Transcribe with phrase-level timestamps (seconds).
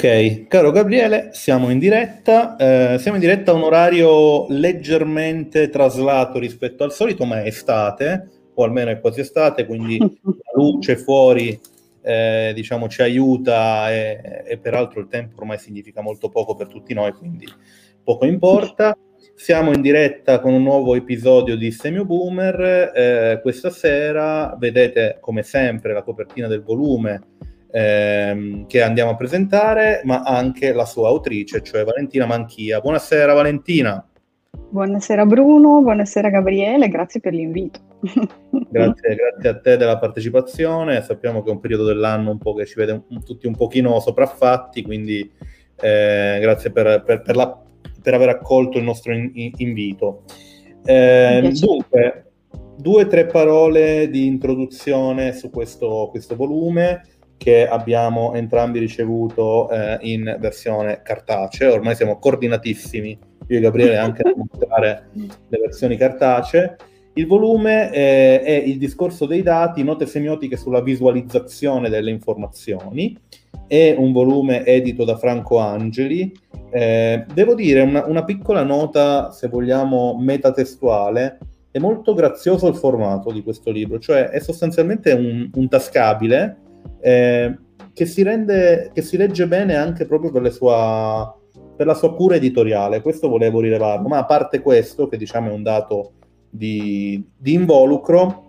[0.00, 2.54] Ok, caro Gabriele, siamo in diretta.
[2.54, 8.28] Eh, siamo in diretta a un orario leggermente traslato rispetto al solito, ma è estate,
[8.54, 11.60] o almeno è quasi estate, quindi la luce fuori
[12.00, 16.94] eh, diciamo, ci aiuta e, e, peraltro il tempo ormai significa molto poco per tutti
[16.94, 17.48] noi, quindi
[18.04, 18.96] poco importa.
[19.34, 22.92] Siamo in diretta con un nuovo episodio di Semio Boomer.
[22.94, 30.00] Eh, questa sera vedete come sempre la copertina del volume ehm, che andiamo a presentare,
[30.04, 32.80] ma anche la sua autrice, cioè Valentina Manchia.
[32.80, 34.04] Buonasera Valentina.
[34.50, 37.80] Buonasera Bruno, buonasera Gabriele, grazie per l'invito.
[38.70, 42.66] grazie, grazie, a te della partecipazione, sappiamo che è un periodo dell'anno un po' che
[42.66, 45.30] ci vede un, tutti un pochino sopraffatti, quindi
[45.80, 47.62] eh, grazie per, per, per, la,
[48.02, 50.24] per, aver accolto il nostro in, in, invito.
[50.84, 52.32] Eh, dunque,
[52.76, 57.02] due o tre parole di introduzione su questo, questo volume
[57.38, 61.72] che abbiamo entrambi ricevuto eh, in versione cartacea.
[61.72, 66.76] Ormai siamo coordinatissimi, io e Gabriele, anche a mostrare le versioni cartacee.
[67.14, 73.16] Il volume eh, è il discorso dei dati, note semiotiche sulla visualizzazione delle informazioni.
[73.66, 76.32] È un volume edito da Franco Angeli.
[76.70, 81.38] Eh, devo dire una, una piccola nota, se vogliamo, metatestuale.
[81.70, 86.66] È molto grazioso il formato di questo libro, cioè è sostanzialmente un, un tascabile
[87.00, 87.56] eh,
[87.92, 91.36] che, si rende, che si legge bene anche proprio per, sua,
[91.76, 95.52] per, la sua cura editoriale, questo volevo rilevarlo, ma a parte questo, che diciamo è
[95.52, 96.12] un dato
[96.48, 98.46] di, di involucro,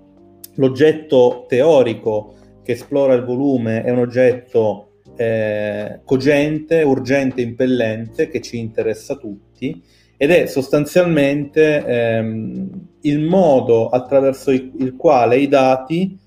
[0.56, 8.58] l'oggetto teorico che esplora il volume è un oggetto eh, cogente, urgente, impellente, che ci
[8.58, 9.82] interessa tutti
[10.16, 12.70] ed è sostanzialmente ehm,
[13.02, 16.18] il modo attraverso il, il quale i dati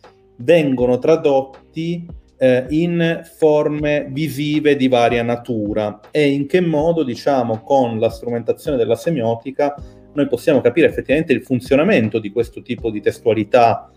[0.42, 6.00] vengono tradotti eh, in forme visive di varia natura.
[6.10, 9.74] E in che modo, diciamo, con la strumentazione della semiotica
[10.14, 13.90] noi possiamo capire effettivamente il funzionamento di questo tipo di testualità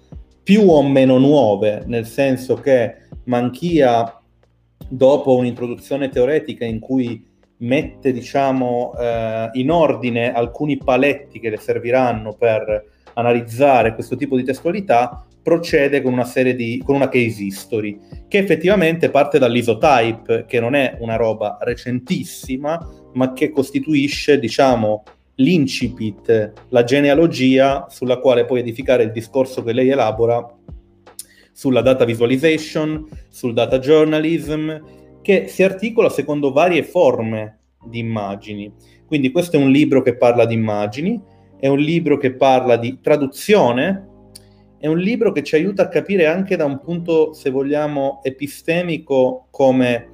[0.44, 4.22] più o meno nuove, nel senso che Manchia,
[4.88, 7.25] dopo un'introduzione teoretica in cui
[7.57, 14.44] mette diciamo, eh, in ordine alcuni paletti che le serviranno per analizzare questo tipo di
[14.44, 20.59] testualità, procede con una serie di con una case history che effettivamente parte dall'isotype che
[20.59, 22.79] non è una roba recentissima
[23.13, 25.03] ma che costituisce diciamo
[25.35, 30.44] l'incipit la genealogia sulla quale poi edificare il discorso che lei elabora
[31.51, 34.75] sulla data visualization sul data journalism
[35.22, 38.72] che si articola secondo varie forme di immagini.
[39.06, 41.22] Quindi questo è un libro che parla di immagini
[41.59, 44.07] è un libro che parla di traduzione
[44.85, 49.47] è un libro che ci aiuta a capire anche da un punto, se vogliamo, epistemico
[49.50, 50.09] come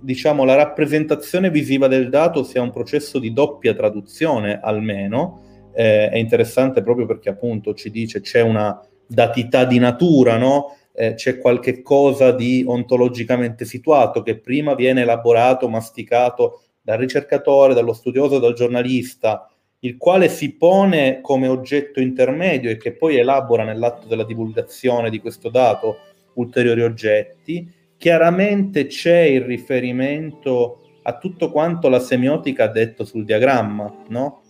[0.00, 5.42] diciamo la rappresentazione visiva del dato sia un processo di doppia traduzione almeno.
[5.74, 10.74] Eh, è interessante proprio perché appunto ci dice c'è una datità di natura, no?
[10.94, 17.92] Eh, c'è qualche cosa di ontologicamente situato che prima viene elaborato, masticato dal ricercatore, dallo
[17.92, 19.46] studioso, dal giornalista,
[19.86, 25.20] il quale si pone come oggetto intermedio e che poi elabora nell'atto della divulgazione di
[25.20, 25.98] questo dato
[26.34, 34.02] ulteriori oggetti, chiaramente c'è il riferimento a tutto quanto la semiotica ha detto sul diagramma,
[34.08, 34.42] no?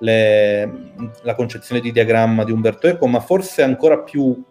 [0.00, 0.92] Le,
[1.22, 4.42] la concezione di diagramma di Umberto Eco, ma forse ancora più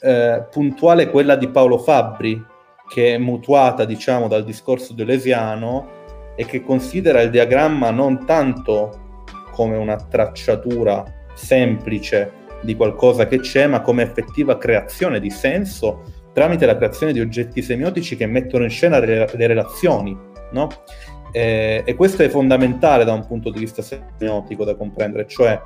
[0.00, 2.44] eh, puntuale quella di Paolo Fabbri,
[2.86, 6.02] che è mutuata, diciamo, dal discorso delesiano
[6.36, 9.03] e che considera il diagramma non tanto
[9.54, 11.04] come una tracciatura
[11.34, 17.20] semplice di qualcosa che c'è, ma come effettiva creazione di senso tramite la creazione di
[17.20, 20.18] oggetti semiotici che mettono in scena le, le relazioni,
[20.52, 20.68] no?
[21.30, 25.60] eh, e questo è fondamentale da un punto di vista semiotico da comprendere, cioè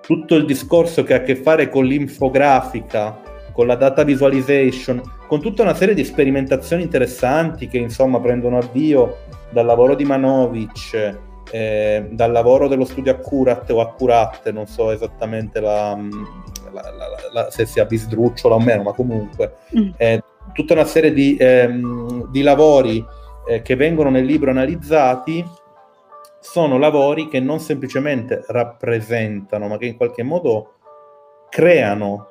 [0.00, 3.20] tutto il discorso che ha a che fare con l'infografica,
[3.52, 9.18] con la data visualization, con tutta una serie di sperimentazioni interessanti che insomma prendono avvio
[9.50, 11.18] dal lavoro di Manovic,
[11.50, 15.96] eh, dal lavoro dello studio Accurate o Accurate, non so esattamente la,
[16.72, 16.82] la,
[17.32, 19.90] la, se sia bisdrucciola o meno, ma comunque mm.
[19.96, 20.22] eh,
[20.52, 23.04] tutta una serie di, ehm, di lavori
[23.48, 25.44] eh, che vengono nel libro analizzati
[26.40, 30.74] sono lavori che non semplicemente rappresentano, ma che in qualche modo
[31.48, 32.28] creano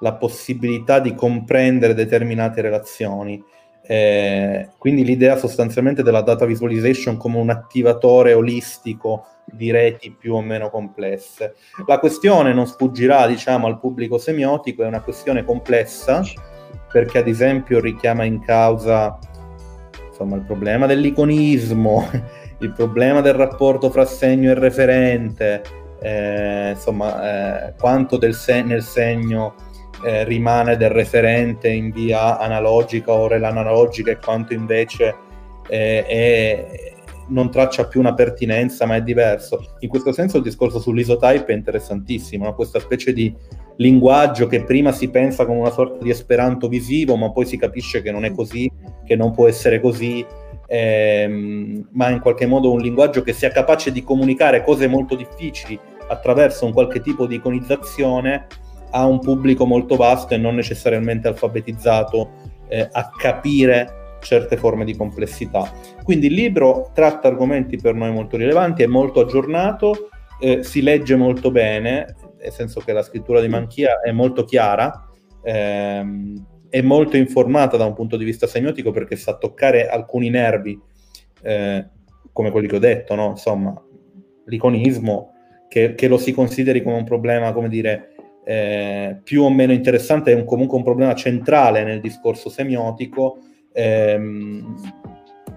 [0.00, 3.42] la possibilità di comprendere determinate relazioni.
[3.90, 10.40] Eh, quindi l'idea sostanzialmente della data visualization come un attivatore olistico di reti più o
[10.40, 11.56] meno complesse.
[11.88, 16.22] La questione non sfuggirà, diciamo, al pubblico semiotico, è una questione complessa
[16.92, 19.18] perché ad esempio richiama in causa
[20.06, 22.08] insomma il problema dell'iconismo,
[22.60, 25.62] il problema del rapporto fra segno e referente,
[26.00, 29.54] eh, insomma eh, quanto del se- nel segno
[30.04, 35.14] eh, rimane del referente in via analogica o relanalogica e quanto invece
[35.68, 36.94] eh, è,
[37.28, 39.76] non traccia più una pertinenza ma è diverso.
[39.80, 42.54] In questo senso il discorso sull'isotype è interessantissimo, no?
[42.54, 43.34] questa specie di
[43.76, 48.02] linguaggio che prima si pensa come una sorta di esperanto visivo ma poi si capisce
[48.02, 48.70] che non è così,
[49.04, 50.24] che non può essere così,
[50.66, 55.78] ehm, ma in qualche modo un linguaggio che sia capace di comunicare cose molto difficili
[56.08, 58.46] attraverso un qualche tipo di iconizzazione
[58.90, 62.30] a un pubblico molto vasto e non necessariamente alfabetizzato
[62.68, 65.70] eh, a capire certe forme di complessità.
[66.02, 71.16] Quindi il libro tratta argomenti per noi molto rilevanti, è molto aggiornato, eh, si legge
[71.16, 75.08] molto bene, nel senso che la scrittura di Manchia è molto chiara,
[75.42, 80.80] ehm, è molto informata da un punto di vista semiotico perché sa toccare alcuni nervi,
[81.42, 81.88] eh,
[82.32, 83.30] come quelli che ho detto, no?
[83.30, 83.74] insomma,
[84.46, 85.34] l'iconismo,
[85.68, 88.09] che, che, lo si consideri come un problema, come dire,
[88.44, 93.38] eh, più o meno interessante, è un, comunque un problema centrale nel discorso semiotico.
[93.72, 94.74] Ehm,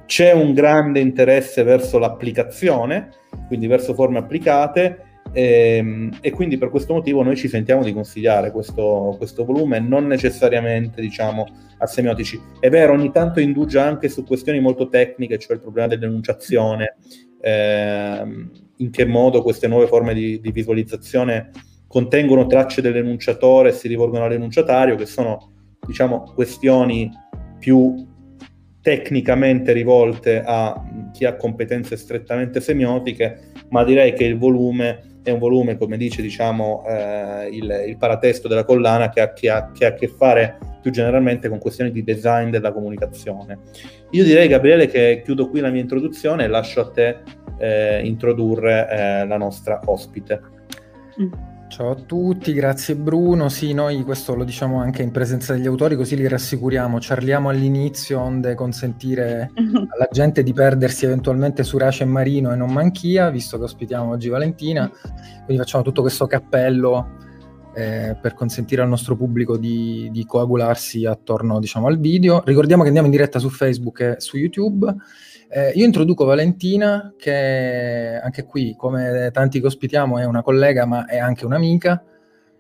[0.06, 3.10] c'è un grande interesse verso l'applicazione,
[3.48, 8.52] quindi verso forme applicate, ehm, e quindi per questo motivo noi ci sentiamo di consigliare
[8.52, 11.48] questo, questo volume, non necessariamente diciamo
[11.80, 12.40] a semiotici.
[12.60, 16.98] È vero, ogni tanto indugia anche su questioni molto tecniche, cioè il problema dell'enunciazione,
[17.42, 21.50] ehm, in che modo queste nuove forme di, di visualizzazione
[21.94, 25.52] contengono tracce dell'enunciatore e si rivolgono all'enunciatario, che sono
[25.86, 27.08] diciamo questioni
[27.60, 27.94] più
[28.82, 30.74] tecnicamente rivolte a
[31.12, 36.24] chi ha competenze strettamente semiotiche, ma direi che il volume è un volume, come dice
[36.24, 40.08] diciamo, eh, il, il, paratesto della collana, che ha, che, ha, che ha, a che
[40.08, 43.60] fare più generalmente con questioni di design della comunicazione.
[44.10, 47.20] Io direi, Gabriele, che chiudo qui la mia introduzione e lascio a te
[47.60, 50.42] eh, introdurre eh, la nostra ospite.
[51.22, 51.53] Mm.
[51.74, 53.50] Ciao a tutti, grazie Bruno.
[53.50, 57.00] Sì, noi questo lo diciamo anche in presenza degli autori, così li rassicuriamo.
[57.00, 62.72] Ciarliamo all'inizio, onde consentire alla gente di perdersi eventualmente su Race e Marino e non
[62.72, 64.88] Manchia, visto che ospitiamo oggi Valentina.
[65.46, 67.18] Quindi facciamo tutto questo cappello
[67.74, 72.44] eh, per consentire al nostro pubblico di, di coagularsi attorno diciamo, al video.
[72.46, 74.96] Ricordiamo che andiamo in diretta su Facebook e su YouTube.
[75.56, 81.06] Eh, io introduco Valentina, che anche qui, come tanti che ospitiamo, è una collega, ma
[81.06, 82.04] è anche un'amica.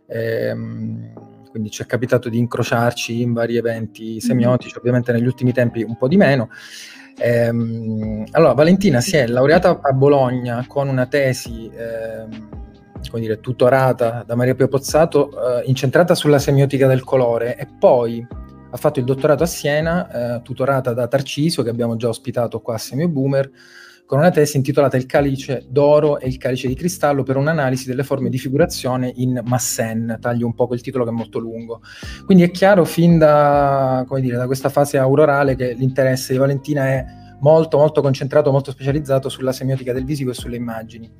[0.05, 1.11] Ehm,
[1.49, 4.17] quindi ci è capitato di incrociarci in vari eventi mm-hmm.
[4.17, 6.49] semiotici, ovviamente negli ultimi tempi un po' di meno.
[7.17, 12.49] Ehm, allora, Valentina si è laureata a Bologna con una tesi, ehm,
[13.09, 18.23] come dire, tutorata da Maria Pio Pozzato, eh, incentrata sulla semiotica del colore e poi
[18.73, 22.73] ha fatto il dottorato a Siena, eh, tutorata da Tarcisio, che abbiamo già ospitato qua
[22.73, 23.47] a Semio Boomer,
[24.07, 28.03] con una tesi intitolata Il calice d'oro e il calice di cristallo per un'analisi delle
[28.03, 30.17] forme di figurazione in Massen.
[30.19, 31.81] Taglio un po' quel titolo che è molto lungo.
[32.25, 37.05] Quindi è chiaro fin da, dire, da questa fase aurorale che l'interesse di Valentina è
[37.41, 41.12] molto, molto concentrato, molto specializzato sulla semiotica del visivo e sulle immagini.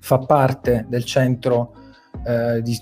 [0.00, 1.85] Fa parte del centro
[2.26, 2.80] eh, di,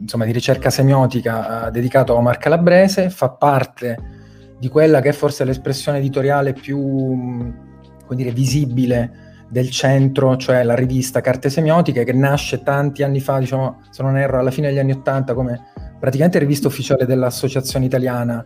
[0.00, 4.12] insomma, di, ricerca semiotica eh, dedicato a Omar Calabrese, fa parte
[4.58, 10.74] di quella che è forse l'espressione editoriale più come dire, visibile del centro, cioè la
[10.74, 14.78] rivista Carte Semiotiche, che nasce tanti anni fa, diciamo, se non erro, alla fine degli
[14.78, 15.60] anni Ottanta, come
[16.00, 18.44] praticamente rivista ufficiale dell'Associazione Italiana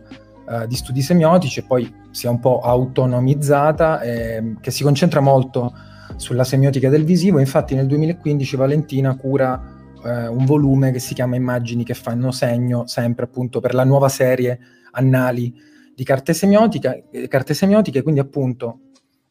[0.49, 5.19] eh, di Studi Semiotici, e poi si è un po' autonomizzata, eh, che si concentra
[5.19, 5.73] molto
[6.15, 7.39] sulla semiotica del visivo.
[7.39, 12.87] Infatti nel 2015 Valentina cura eh, un volume che si chiama Immagini che fanno segno,
[12.87, 14.59] sempre appunto per la nuova serie
[14.91, 15.53] Annali
[15.95, 18.79] di carte eh, carte semiotiche quindi appunto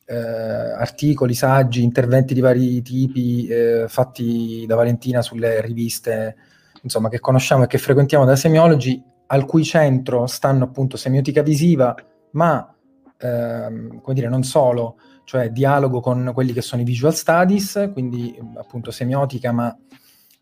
[0.05, 6.37] eh, articoli, saggi, interventi di vari tipi eh, fatti da Valentina sulle riviste
[6.83, 11.95] insomma, che conosciamo e che frequentiamo da semiologi, al cui centro stanno appunto semiotica visiva,
[12.33, 12.75] ma
[13.19, 18.39] ehm, come dire, non solo, cioè dialogo con quelli che sono i visual studies, quindi
[18.57, 19.77] appunto semiotica, ma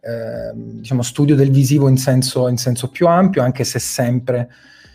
[0.06, 4.48] Ehm, diciamo, studio del visivo in senso, in senso, più ampio, anche se sempre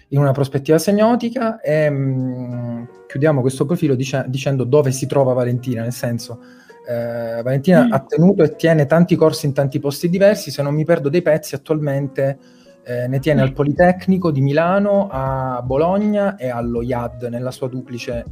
[0.10, 1.60] in una prospettiva semiotica.
[1.60, 6.40] E mh, mm, chiudiamo questo profilo dice, dicendo dove si trova Valentina, nel senso.
[6.88, 7.92] Eh, Valentina mm.
[7.92, 11.22] ha tenuto e tiene tanti corsi in tanti posti diversi, se non mi perdo dei
[11.22, 12.38] pezzi attualmente
[12.84, 13.44] eh, ne tiene mm.
[13.44, 18.24] al Politecnico di Milano, a Bologna e allo IAD nella sua duplice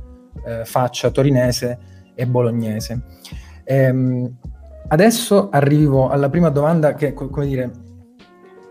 [0.45, 1.77] eh, faccia torinese
[2.15, 3.01] e bolognese.
[3.65, 4.37] Ehm,
[4.91, 7.71] Adesso arrivo alla prima domanda che, come dire,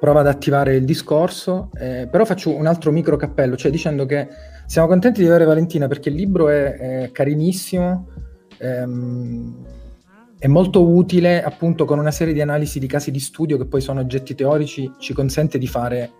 [0.00, 4.26] prova ad attivare il discorso, eh, però faccio un altro micro cappello, cioè dicendo che
[4.66, 8.08] siamo contenti di avere Valentina perché il libro è, è carinissimo,
[8.58, 9.66] ehm,
[10.40, 13.80] è molto utile appunto con una serie di analisi di casi di studio che poi
[13.80, 16.10] sono oggetti teorici, ci consente di fare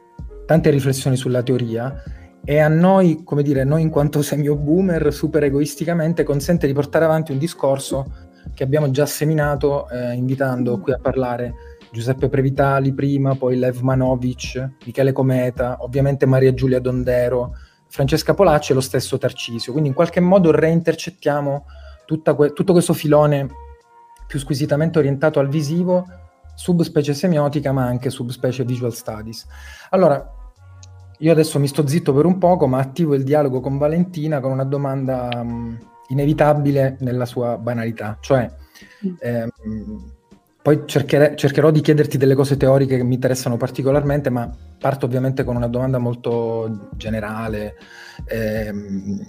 [0.47, 2.03] tante riflessioni sulla teoria
[2.45, 7.33] e a noi, come dire, noi in quanto semio-boomer, super egoisticamente, consente di portare avanti
[7.33, 11.55] un discorso che abbiamo già seminato eh, invitando qui a parlare
[11.91, 17.55] Giuseppe Previtali prima, poi Lev Manovic, Michele Cometa, ovviamente Maria Giulia Dondero,
[17.87, 19.73] Francesca Polacci e lo stesso Tarcisio.
[19.73, 21.65] Quindi in qualche modo reintercettiamo
[22.37, 23.49] que- tutto questo filone
[24.27, 26.07] più squisitamente orientato al visivo,
[26.55, 29.47] subspecie semiotica, ma anche subspecie visual studies.
[29.91, 30.37] Allora,
[31.19, 34.53] io adesso mi sto zitto per un poco, ma attivo il dialogo con Valentina con
[34.53, 35.79] una domanda um,
[36.09, 38.51] inevitabile nella sua banalità, cioè
[39.07, 39.15] mm.
[39.19, 40.13] ehm,
[40.61, 45.43] poi cerchere- cercherò di chiederti delle cose teoriche che mi interessano particolarmente, ma parto ovviamente
[45.43, 47.75] con una domanda molto generale,
[48.27, 49.27] ehm,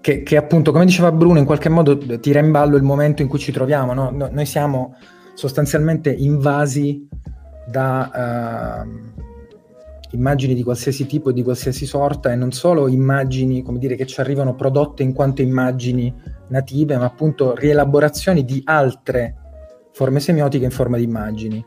[0.00, 3.28] che, che, appunto, come diceva Bruno, in qualche modo tira in ballo il momento in
[3.28, 3.92] cui ci troviamo.
[3.94, 4.10] No?
[4.10, 4.96] No, noi siamo
[5.34, 7.08] sostanzialmente invasi
[7.66, 9.26] da uh,
[10.12, 14.06] immagini di qualsiasi tipo e di qualsiasi sorta, e non solo immagini, come dire, che
[14.06, 16.14] ci arrivano prodotte in quanto immagini
[16.48, 19.34] native, ma appunto rielaborazioni di altre
[19.92, 21.64] forme semiotiche in forma di immagini.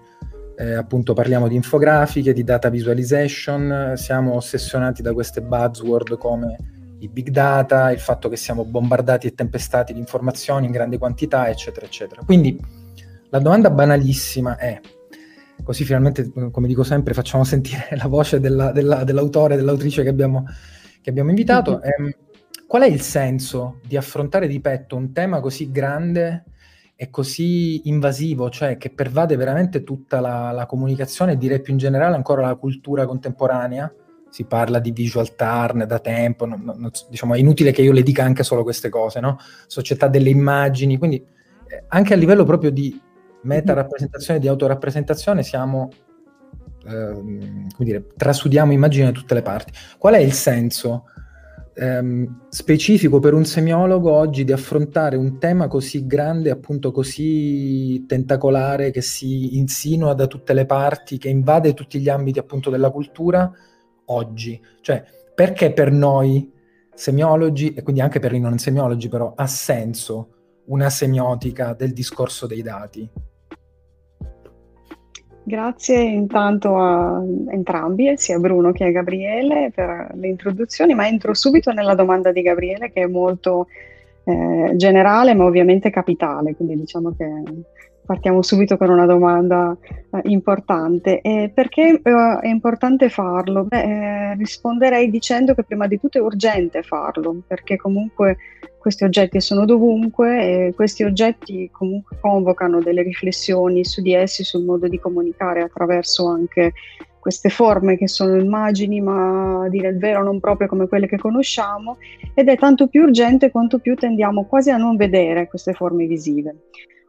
[0.55, 6.57] Eh, appunto parliamo di infografiche, di data visualization, siamo ossessionati da queste buzzword come
[6.99, 11.49] i big data, il fatto che siamo bombardati e tempestati di informazioni in grande quantità,
[11.49, 12.21] eccetera, eccetera.
[12.23, 12.59] Quindi
[13.29, 14.79] la domanda banalissima è,
[15.63, 20.45] così finalmente, come dico sempre, facciamo sentire la voce della, della, dell'autore, dell'autrice che abbiamo,
[21.01, 22.07] che abbiamo invitato, mm-hmm.
[22.07, 22.17] eh,
[22.67, 26.45] qual è il senso di affrontare di petto un tema così grande
[27.01, 31.79] è così invasivo, cioè che pervade veramente tutta la, la comunicazione e direi più in
[31.79, 33.91] generale ancora la cultura contemporanea.
[34.29, 38.03] Si parla di visual turn da tempo, non, non, diciamo, è inutile che io le
[38.03, 39.39] dica anche solo queste cose, no?
[39.65, 43.01] Società delle immagini, quindi eh, anche a livello proprio di
[43.43, 45.89] meta rappresentazione, di autorappresentazione siamo,
[46.85, 49.71] eh, come dire, trasudiamo immagini da tutte le parti.
[49.97, 51.05] Qual è il senso
[51.73, 58.91] ehm, specifico per un semiologo oggi di affrontare un tema così grande, appunto così tentacolare,
[58.91, 63.51] che si insinua da tutte le parti, che invade tutti gli ambiti appunto della cultura,
[64.05, 64.61] oggi.
[64.81, 66.51] Cioè, perché per noi
[66.93, 72.45] semiologi, e quindi anche per i non semiologi però, ha senso una semiotica del discorso
[72.45, 73.09] dei dati?
[75.43, 77.19] Grazie intanto a
[77.49, 82.43] entrambi, sia Bruno che a Gabriele, per le introduzioni, ma entro subito nella domanda di
[82.43, 83.67] Gabriele che è molto
[84.23, 87.25] eh, generale ma ovviamente capitale, quindi diciamo che
[88.05, 89.75] partiamo subito con una domanda
[90.11, 91.21] eh, importante.
[91.21, 93.63] Eh, perché eh, è importante farlo?
[93.63, 98.37] Beh, eh, risponderei dicendo che prima di tutto è urgente farlo, perché comunque
[98.77, 104.63] questi oggetti sono dovunque e questi oggetti comunque convocano delle riflessioni su di essi, sul
[104.63, 106.73] modo di comunicare attraverso anche
[107.21, 111.17] queste forme che sono immagini, ma a dire il vero non proprio come quelle che
[111.17, 111.97] conosciamo,
[112.33, 116.55] ed è tanto più urgente quanto più tendiamo quasi a non vedere queste forme visive.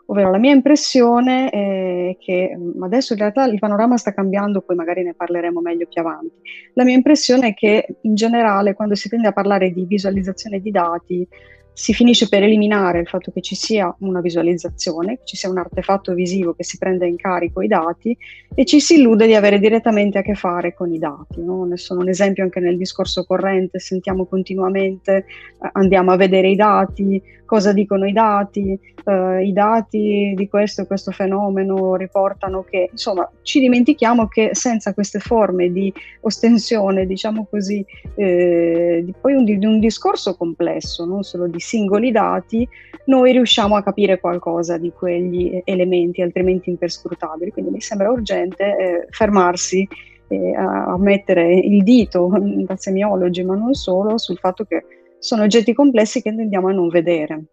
[0.06, 5.02] Ovvero la mia impressione è che adesso in realtà il panorama sta cambiando, poi magari
[5.02, 6.34] ne parleremo meglio più avanti.
[6.74, 10.70] La mia impressione è che in generale quando si tende a parlare di visualizzazione di
[10.70, 11.26] dati
[11.74, 15.58] si finisce per eliminare il fatto che ci sia una visualizzazione, che ci sia un
[15.58, 18.16] artefatto visivo che si prenda in carico i dati
[18.54, 21.42] e ci si illude di avere direttamente a che fare con i dati.
[21.42, 21.64] No?
[21.64, 25.24] Ne sono un esempio anche nel discorso corrente, sentiamo continuamente, eh,
[25.72, 27.22] andiamo a vedere i dati,
[27.52, 33.30] cosa dicono i dati, eh, i dati di questo e questo fenomeno riportano che, insomma,
[33.42, 39.66] ci dimentichiamo che senza queste forme di ostensione, diciamo così, eh, di, poi un, di
[39.66, 42.66] un discorso complesso, non solo di singoli dati,
[43.04, 47.50] noi riusciamo a capire qualcosa di quegli elementi altrimenti imperscrutabili.
[47.50, 49.86] Quindi mi sembra urgente eh, fermarsi
[50.28, 52.32] eh, a, mettere il dito
[52.64, 56.88] da semiologi, ma non solo, sul fatto che sono oggetti complessi che tendiamo a non
[56.88, 57.44] vedere.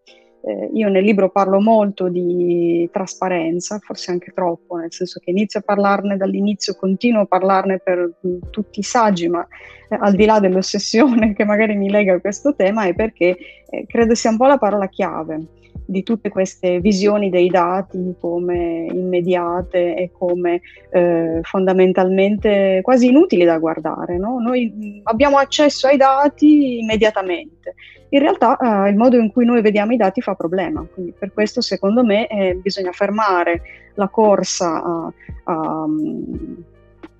[0.41, 5.59] Eh, io nel libro parlo molto di trasparenza, forse anche troppo, nel senso che inizio
[5.59, 9.45] a parlarne dall'inizio, continuo a parlarne per mh, tutti i saggi, ma
[9.87, 13.37] eh, al di là dell'ossessione che magari mi lega a questo tema, è perché
[13.69, 15.57] eh, credo sia un po' la parola chiave
[15.89, 23.57] di tutte queste visioni dei dati come immediate e come eh, fondamentalmente quasi inutili da
[23.57, 24.17] guardare.
[24.17, 24.39] No?
[24.39, 27.73] Noi abbiamo accesso ai dati immediatamente.
[28.09, 31.33] In realtà eh, il modo in cui noi vediamo i dati fa problema, quindi per
[31.33, 33.61] questo secondo me eh, bisogna fermare
[33.95, 35.85] la corsa a, a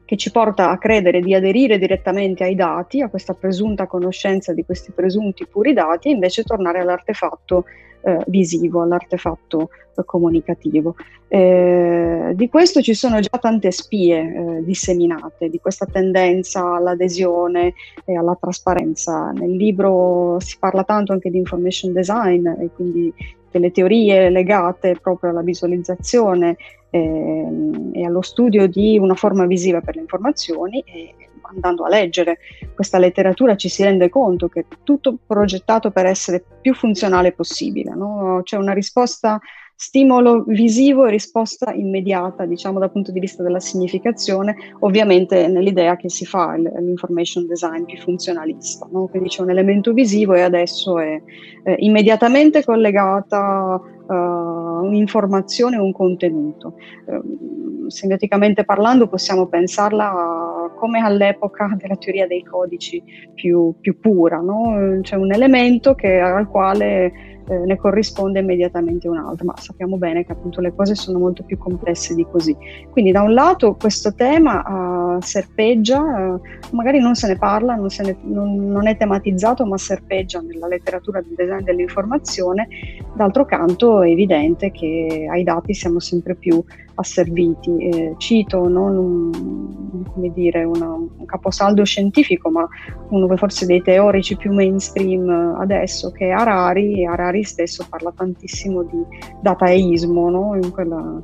[0.10, 4.66] che ci porta a credere di aderire direttamente ai dati, a questa presunta conoscenza di
[4.66, 7.66] questi presunti puri dati, e invece tornare all'artefatto
[8.02, 10.96] eh, visivo, all'artefatto eh, comunicativo.
[11.28, 18.18] Eh, di questo ci sono già tante spie eh, disseminate, di questa tendenza all'adesione e
[18.18, 19.30] alla trasparenza.
[19.30, 23.14] Nel libro si parla tanto anche di information design e quindi
[23.52, 26.58] delle teorie legate proprio alla visualizzazione
[26.90, 32.40] e allo studio di una forma visiva per le informazioni e andando a leggere
[32.74, 37.94] questa letteratura ci si rende conto che è tutto progettato per essere più funzionale possibile.
[37.94, 38.42] No?
[38.44, 39.40] C'è una risposta
[39.82, 46.10] stimolo visivo e risposta immediata, diciamo dal punto di vista della significazione, ovviamente nell'idea che
[46.10, 48.90] si fa l'information design più funzionalista.
[48.92, 49.08] No?
[49.08, 51.22] Quindi c'è un elemento visivo e adesso è
[51.64, 56.74] eh, immediatamente collegata uh, un'informazione o un contenuto.
[57.06, 63.02] Uh, semioticamente parlando possiamo pensarla come all'epoca della teoria dei codici
[63.34, 65.00] più, più pura, no?
[65.04, 70.24] c'è un elemento che, al quale eh, ne corrisponde immediatamente un altro, ma sappiamo bene
[70.24, 72.56] che appunto le cose sono molto più complesse di così.
[72.92, 76.40] Quindi da un lato questo tema uh, serpeggia, uh,
[76.76, 80.68] magari non se ne parla, non, se ne, non, non, è tematizzato, ma serpeggia nella
[80.68, 82.68] letteratura del design dell'informazione,
[83.16, 86.64] d'altro canto è evidente che ai dati siamo sempre più
[87.00, 87.78] asserviti.
[87.78, 92.68] Eh, cito non un, dire, una, un caposaldo scientifico, ma
[93.10, 98.84] uno forse dei teorici più mainstream adesso, che è Harari, e Harari stesso parla tantissimo
[98.84, 99.02] di
[99.42, 100.56] dataismo, no?
[100.56, 101.22] in, quella,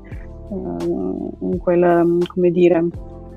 [0.47, 2.85] uh, in quel, come dire,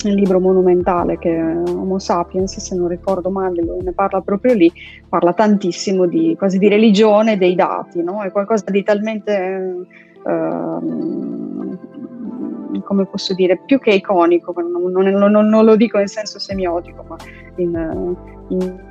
[0.05, 4.73] il libro monumentale che Homo Sapiens, se non ricordo male, ne parla proprio lì,
[5.09, 8.23] parla tantissimo di, quasi di religione dei dati, no?
[8.23, 9.87] è qualcosa di talmente...
[10.23, 11.97] Uh,
[12.85, 17.05] come posso dire, più che iconico, non, non, non, non lo dico in senso semiotico,
[17.09, 17.17] ma
[17.57, 18.17] in,
[18.49, 18.87] in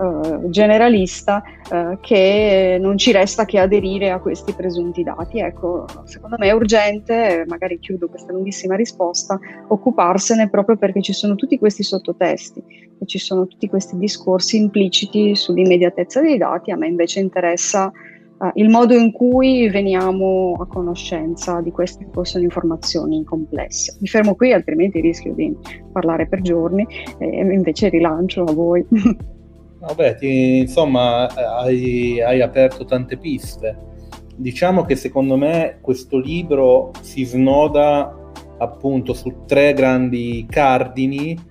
[0.00, 5.40] Uh, generalista uh, che non ci resta che aderire a questi presunti dati.
[5.40, 11.34] Ecco, secondo me è urgente, magari chiudo questa lunghissima risposta, occuparsene proprio perché ci sono
[11.34, 12.64] tutti questi sottotesti
[12.98, 16.70] e ci sono tutti questi discorsi impliciti sull'immediatezza dei dati.
[16.70, 17.92] A me invece interessa
[18.40, 23.96] uh, il modo in cui veniamo a conoscenza di queste che possono informazioni complesse.
[24.00, 25.54] Mi fermo qui, altrimenti rischio di
[25.92, 26.86] parlare per giorni
[27.18, 28.84] e invece rilancio a voi.
[29.80, 33.88] Vabbè, ti, insomma, hai, hai aperto tante piste.
[34.36, 38.14] Diciamo che secondo me questo libro si snoda
[38.58, 41.48] appunto su tre grandi cardini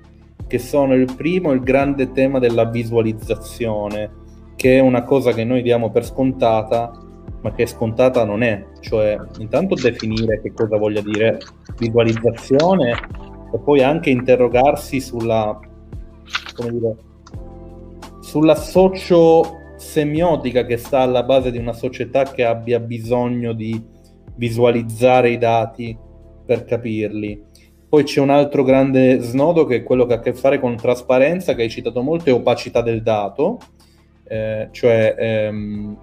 [0.48, 4.19] che sono il primo il grande tema della visualizzazione
[4.60, 6.92] che è una cosa che noi diamo per scontata,
[7.40, 8.66] ma che scontata non è.
[8.82, 11.38] Cioè, intanto definire che cosa voglia dire
[11.78, 12.92] visualizzazione
[13.54, 15.58] e poi anche interrogarsi sulla,
[16.54, 16.96] come dire,
[18.20, 23.82] sulla socio-semiotica che sta alla base di una società che abbia bisogno di
[24.36, 25.98] visualizzare i dati
[26.46, 27.42] per capirli.
[27.88, 30.76] Poi c'è un altro grande snodo che è quello che ha a che fare con
[30.76, 33.60] trasparenza, che hai citato molto, e opacità del dato,
[34.30, 35.98] eh, cioè ehm,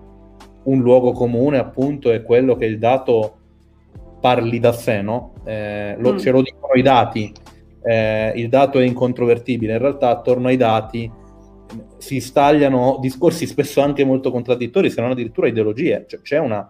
[0.64, 3.38] un luogo comune appunto è quello che il dato
[4.20, 5.34] parli da sé, no?
[5.44, 6.18] Eh, lo, mm.
[6.18, 7.32] Ce lo dicono i dati,
[7.84, 11.10] eh, il dato è incontrovertibile, in realtà attorno ai dati
[11.98, 16.04] si stagliano discorsi spesso anche molto contraddittori, se non addirittura ideologie.
[16.08, 16.68] Cioè, c'è una,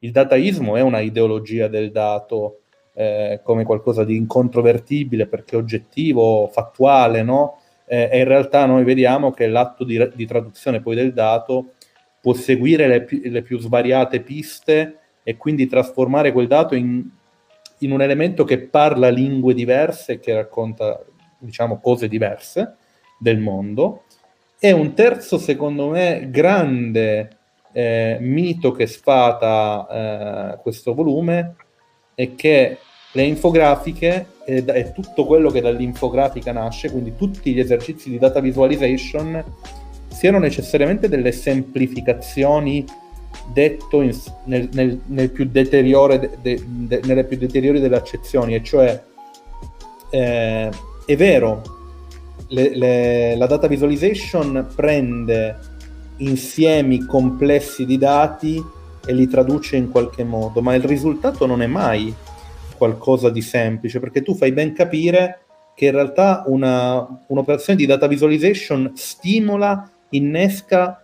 [0.00, 2.60] il dataismo è una ideologia del dato
[2.94, 7.58] eh, come qualcosa di incontrovertibile perché oggettivo, fattuale, no?
[7.92, 11.72] Eh, e in realtà noi vediamo che l'atto di, di traduzione poi del dato
[12.22, 17.06] può seguire le, le, più svariate piste e quindi trasformare quel dato in,
[17.80, 21.04] in, un elemento che parla lingue diverse e che racconta,
[21.36, 22.76] diciamo, cose diverse
[23.18, 24.04] del mondo.
[24.58, 27.28] E un terzo, secondo me, grande
[27.72, 31.56] eh, mito che sfata eh, questo volume
[32.14, 32.78] è che
[33.12, 38.40] le infografiche e, e tutto quello che dall'infografica nasce, quindi tutti gli esercizi di data
[38.40, 39.42] visualization,
[40.08, 42.84] siano necessariamente delle semplificazioni
[43.52, 48.62] detto in, nel, nel, nel, più de, de, de, nelle più deteriori delle accezioni, e
[48.62, 49.02] cioè
[50.10, 50.70] eh,
[51.06, 51.62] è vero,
[52.48, 55.70] le, le, la data visualization prende
[56.18, 58.62] insiemi complessi di dati
[59.04, 62.14] e li traduce in qualche modo, ma il risultato non è mai
[62.76, 65.40] qualcosa di semplice, perché tu fai ben capire
[65.74, 71.02] che in realtà una, un'operazione di data visualization stimola, innesca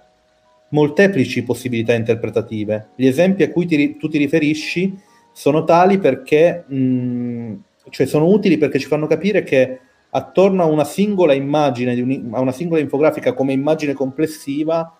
[0.70, 2.88] molteplici possibilità interpretative.
[2.94, 7.54] Gli esempi a cui ti, tu ti riferisci sono tali perché mh,
[7.90, 12.40] cioè sono utili perché ci fanno capire che attorno a una singola immagine, un, a
[12.40, 14.96] una singola infografica come immagine complessiva,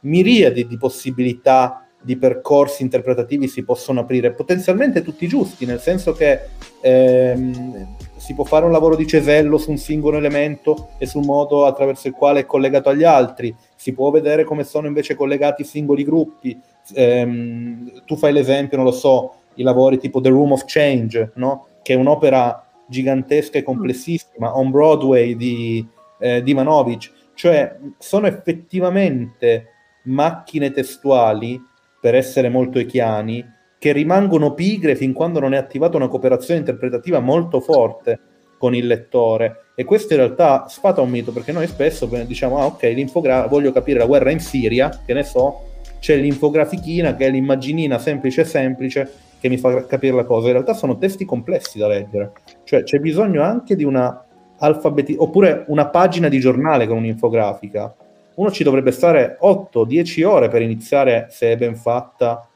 [0.00, 6.40] miriadi di possibilità di percorsi interpretativi si possono aprire, potenzialmente tutti giusti, nel senso che
[6.82, 11.64] ehm, si può fare un lavoro di cesello su un singolo elemento e sul modo
[11.64, 15.66] attraverso il quale è collegato agli altri, si può vedere come sono invece collegati i
[15.66, 16.58] singoli gruppi.
[16.94, 21.66] Ehm, tu fai l'esempio, non lo so, i lavori tipo The Room of Change, no?
[21.82, 25.86] che è un'opera gigantesca e complessissima, on Broadway di,
[26.18, 29.68] eh, di Manovic, cioè sono effettivamente
[30.04, 31.60] macchine testuali,
[32.02, 37.20] per essere molto echiani, che rimangono pigre fin quando non è attivata una cooperazione interpretativa
[37.20, 38.18] molto forte
[38.58, 39.66] con il lettore.
[39.76, 43.70] E questo in realtà sfata un mito, perché noi spesso diciamo, ah ok, l'infogra- voglio
[43.70, 45.60] capire la guerra in Siria, che ne so,
[46.00, 50.48] c'è l'infografichina che è l'immaginina semplice semplice che mi fa capire la cosa.
[50.48, 52.32] In realtà sono testi complessi da leggere,
[52.64, 54.24] cioè c'è bisogno anche di una
[54.58, 57.94] alfabeti- oppure una pagina di giornale con un'infografica.
[58.34, 62.48] Uno ci dovrebbe stare 8-10 ore per iniziare, se è ben fatta,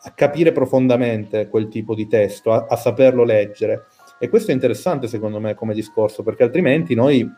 [0.00, 3.86] a capire profondamente quel tipo di testo, a, a saperlo leggere.
[4.18, 7.28] E questo è interessante secondo me come discorso, perché altrimenti noi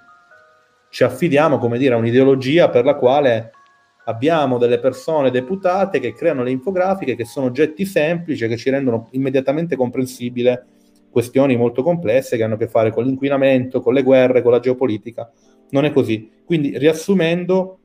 [0.90, 3.52] ci affidiamo, come dire, a un'ideologia per la quale
[4.04, 9.08] abbiamo delle persone deputate che creano le infografiche che sono oggetti semplici che ci rendono
[9.12, 10.66] immediatamente comprensibile
[11.10, 14.60] questioni molto complesse che hanno a che fare con l'inquinamento, con le guerre, con la
[14.60, 15.30] geopolitica.
[15.70, 16.30] Non è così.
[16.44, 17.78] Quindi, riassumendo,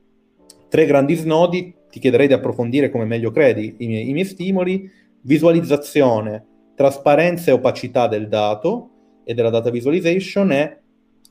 [0.68, 4.90] tre grandi snodi ti chiederei di approfondire come meglio credi i miei, i miei stimoli,
[5.22, 6.44] visualizzazione,
[6.74, 8.90] trasparenza e opacità del dato
[9.24, 10.80] e della data visualization e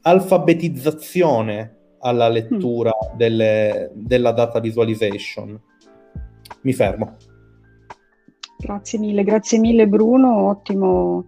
[0.02, 3.18] alfabetizzazione alla lettura mm.
[3.18, 5.60] delle, della data visualization.
[6.62, 7.18] Mi fermo.
[8.58, 11.26] Grazie mille, grazie mille Bruno, ottimo,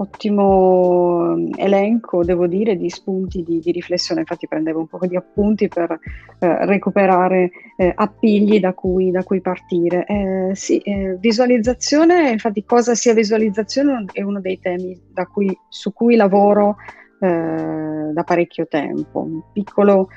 [0.00, 4.20] ottimo ehm, elenco, devo dire, di spunti di, di, riflessione.
[4.20, 5.90] Infatti prendevo un po' di appunti per
[6.38, 10.04] eh, recuperare eh, appigli da cui, da cui partire.
[10.06, 14.98] Eh, sì, eh, visualizzazione, infatti cosa sia visualizzazione è uno dei temi
[15.30, 16.76] cui, su cui lavoro
[17.20, 19.20] eh, da parecchio tempo.
[19.20, 20.08] Un piccolo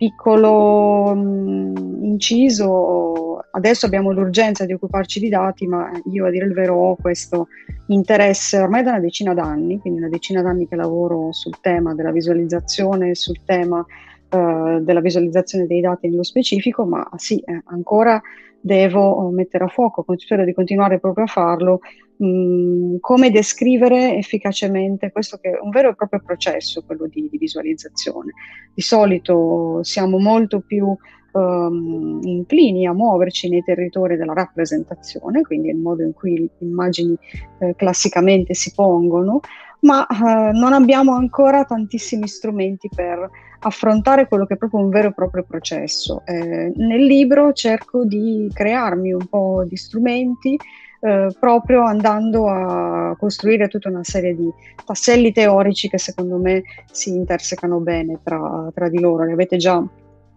[0.00, 6.54] piccolo mh, inciso, adesso abbiamo l'urgenza di occuparci di dati, ma io a dire il
[6.54, 7.48] vero ho questo
[7.88, 12.12] interesse ormai da una decina d'anni, quindi una decina d'anni che lavoro sul tema della
[12.12, 13.84] visualizzazione, sul tema
[14.30, 18.18] eh, della visualizzazione dei dati nello specifico, ma sì, eh, ancora
[18.58, 21.80] devo mettere a fuoco, spero di continuare proprio a farlo,
[22.22, 27.38] mm, come descrivere efficacemente questo che è un vero e proprio processo, quello di, di
[27.38, 28.32] visualizzazione.
[28.74, 30.96] Di solito siamo molto più
[31.32, 37.16] um, inclini a muoverci nei territori della rappresentazione, quindi il modo in cui le immagini
[37.58, 39.40] eh, classicamente si pongono,
[39.80, 43.30] ma eh, non abbiamo ancora tantissimi strumenti per
[43.60, 46.22] affrontare quello che è proprio un vero e proprio processo.
[46.24, 50.58] Eh, nel libro cerco di crearmi un po' di strumenti
[51.00, 54.50] eh, proprio andando a costruire tutta una serie di
[54.84, 59.24] tasselli teorici che secondo me si intersecano bene tra, tra di loro.
[59.24, 59.82] Li avete già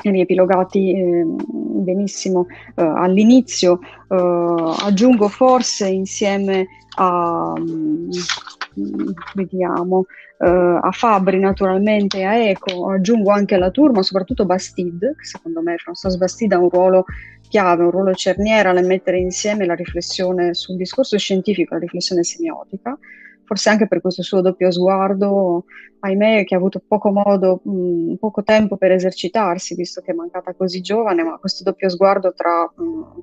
[0.02, 3.80] riepilogati eh, benissimo eh, all'inizio.
[4.08, 8.10] Eh, aggiungo forse insieme a, um,
[9.34, 10.06] vediamo,
[10.40, 15.62] uh, a Fabri naturalmente a Eco, aggiungo anche alla Tour, ma soprattutto Bastide, che secondo
[15.62, 17.06] me François Bastide ha un ruolo
[17.54, 22.98] chiave, un ruolo cerniera nel mettere insieme la riflessione sul discorso scientifico, la riflessione semiotica,
[23.44, 25.66] forse anche per questo suo doppio sguardo,
[26.00, 30.56] ahimè, che ha avuto poco modo, mh, poco tempo per esercitarsi, visto che è mancata
[30.56, 33.20] così giovane, ma questo doppio sguardo tra mh,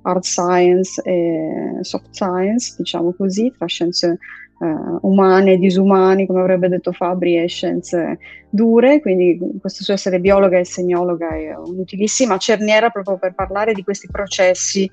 [0.00, 4.16] hard science e soft science, diciamo così, tra scienze
[4.58, 10.58] uh, umane, disumani, come avrebbe detto Fabri, e scienze dure, quindi questo suo essere biologa
[10.58, 14.90] e semiologa è un'utilissima cerniera proprio per parlare di questi processi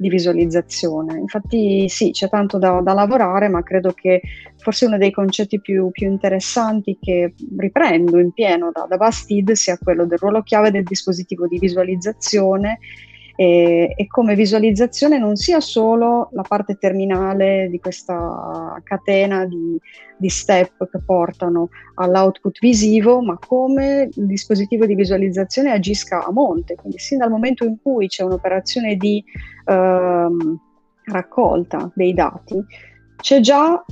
[0.00, 1.18] di visualizzazione.
[1.18, 4.22] Infatti sì, c'è tanto da, da lavorare, ma credo che
[4.56, 9.76] forse uno dei concetti più, più interessanti che riprendo in pieno da, da Bastide sia
[9.76, 12.78] quello del ruolo chiave del dispositivo di visualizzazione
[13.40, 19.78] e, e, come visualizzazione non sia solo la parte terminale di questa catena di,
[20.18, 26.74] di step che portano all'output visivo, ma come il dispositivo di visualizzazione agisca a monte,
[26.74, 29.24] quindi sin dal momento in cui c'è un'operazione di
[29.64, 30.60] ehm,
[31.06, 32.62] raccolta dei dati,
[33.16, 33.82] c'è già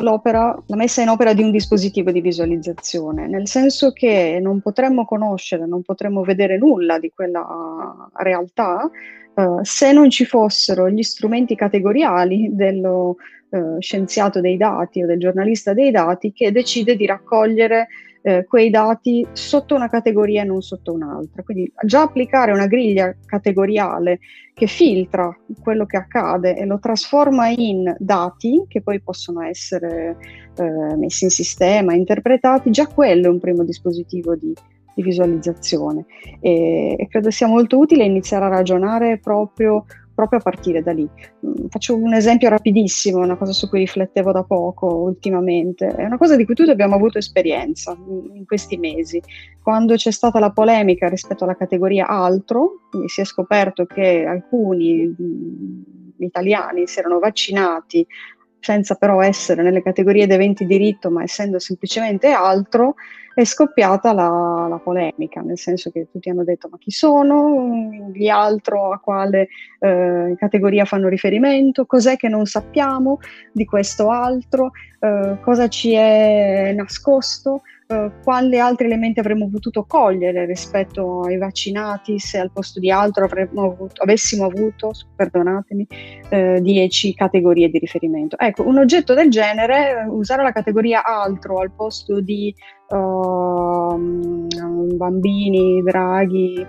[0.00, 5.04] l'opera, la messa in opera di un dispositivo di visualizzazione, nel senso che non potremmo
[5.04, 8.90] conoscere, non potremmo vedere nulla di quella realtà
[9.34, 13.16] eh, se non ci fossero gli strumenti categoriali dello,
[13.50, 17.88] eh, scienziato dei dati o del giornalista dei dati che decide di raccogliere
[18.22, 21.42] eh, quei dati sotto una categoria e non sotto un'altra.
[21.42, 24.20] Quindi già applicare una griglia categoriale
[24.54, 30.16] che filtra quello che accade e lo trasforma in dati che poi possono essere
[30.56, 34.52] eh, messi in sistema, interpretati, già quello è un primo dispositivo di,
[34.94, 36.04] di visualizzazione
[36.40, 39.86] e, e, credo sia molto utile iniziare a ragionare proprio
[40.20, 41.08] proprio a partire da lì.
[41.46, 46.18] Mm, faccio un esempio rapidissimo, una cosa su cui riflettevo da poco ultimamente, è una
[46.18, 47.96] cosa di cui tutti abbiamo avuto esperienza
[48.34, 49.20] in questi mesi.
[49.62, 55.82] Quando c'è stata la polemica rispetto alla categoria altro, si è scoperto che alcuni mm,
[56.18, 58.06] italiani si erano vaccinati
[58.60, 62.94] senza però essere nelle categorie di eventi diritto, ma essendo semplicemente altro,
[63.34, 68.10] è scoppiata la, la, polemica, nel senso che tutti hanno detto ma chi sono?
[68.12, 73.18] Gli altro, a quale eh, categoria fanno riferimento, cos'è che non sappiamo
[73.52, 77.62] di questo altro, eh, cosa ci è nascosto.
[77.90, 83.24] Uh, quali altri elementi avremmo potuto cogliere rispetto ai vaccinati se al posto di altro
[83.24, 85.88] avuto, avessimo avuto, perdonatemi,
[86.60, 88.38] 10 uh, categorie di riferimento.
[88.38, 92.54] Ecco, un oggetto del genere, usare la categoria altro al posto di
[92.90, 93.98] uh,
[94.94, 96.64] bambini, draghi,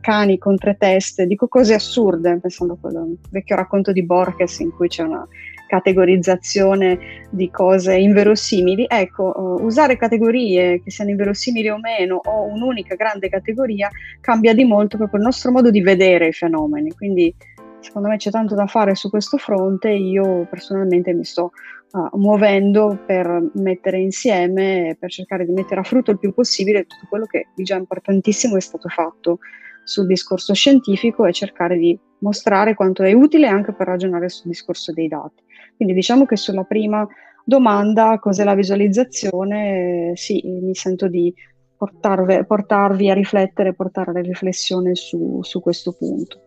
[0.00, 4.70] cani con tre teste, dico cose assurde, pensando a quel vecchio racconto di Borges in
[4.70, 5.28] cui c'è una
[5.74, 8.86] categorizzazione di cose inverosimili.
[8.88, 14.64] Ecco, uh, usare categorie che siano inverosimili o meno o un'unica grande categoria cambia di
[14.64, 16.92] molto proprio il nostro modo di vedere i fenomeni.
[16.92, 17.34] Quindi
[17.80, 19.90] secondo me c'è tanto da fare su questo fronte.
[19.90, 21.50] Io personalmente mi sto
[21.90, 27.06] uh, muovendo per mettere insieme, per cercare di mettere a frutto il più possibile tutto
[27.08, 29.38] quello che di già importantissimo è stato fatto
[29.82, 34.92] sul discorso scientifico e cercare di mostrare quanto è utile anche per ragionare sul discorso
[34.92, 35.42] dei dati.
[35.76, 37.06] Quindi diciamo che sulla prima
[37.44, 41.32] domanda, cos'è la visualizzazione, sì, mi sento di
[41.76, 46.40] portarvi, portarvi, a riflettere, portare la riflessione su, su, questo punto.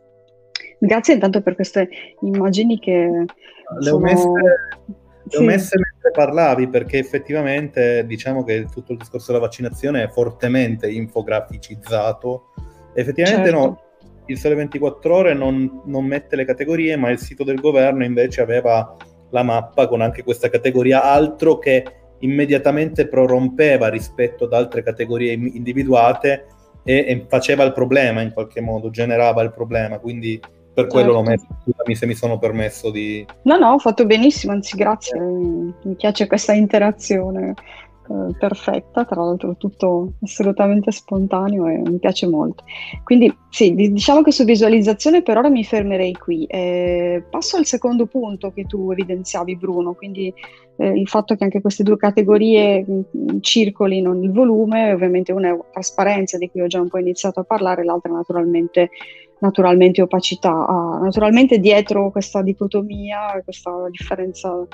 [0.80, 1.90] Grazie intanto per queste
[2.22, 3.26] immagini che...
[3.80, 9.32] Le ho messe, le ho messe mentre parlavi perché effettivamente diciamo che tutto il discorso
[9.32, 12.54] della vaccinazione è fortemente infograficizzato.
[12.94, 13.66] Effettivamente certo.
[13.66, 13.82] no,
[14.28, 18.42] il Sole 24 Ore non, non, mette le categorie, ma il sito del governo invece
[18.42, 18.96] aveva
[19.32, 21.84] la mappa con anche questa categoria, altro che
[22.20, 26.46] immediatamente prorompeva rispetto ad altre categorie individuate
[26.84, 30.40] e, e faceva il problema in qualche modo, generava il problema, quindi
[30.74, 31.22] per quello certo.
[31.22, 33.26] l'ho messo, scusami se mi sono permesso di...
[33.44, 37.56] No, no, ho fatto benissimo, anzi grazie, mi piace questa interazione
[38.10, 42.64] eh, perfetta, tra l'altro tutto assolutamente spontaneo e mi piace molto.
[43.04, 46.46] Quindi sì, diciamo che su visualizzazione per ora mi fermerei qui.
[46.46, 50.34] Eh, passo al secondo punto che tu evidenziavi Bruno, quindi
[50.78, 55.60] eh, il fatto che anche queste due categorie mm, circolino nel volume, ovviamente una è
[55.72, 58.90] trasparenza di cui ho già un po' iniziato a parlare, l'altra naturalmente
[59.40, 60.66] naturalmente opacità.
[60.66, 64.66] Ah, naturalmente dietro questa dicotomia, questa differenza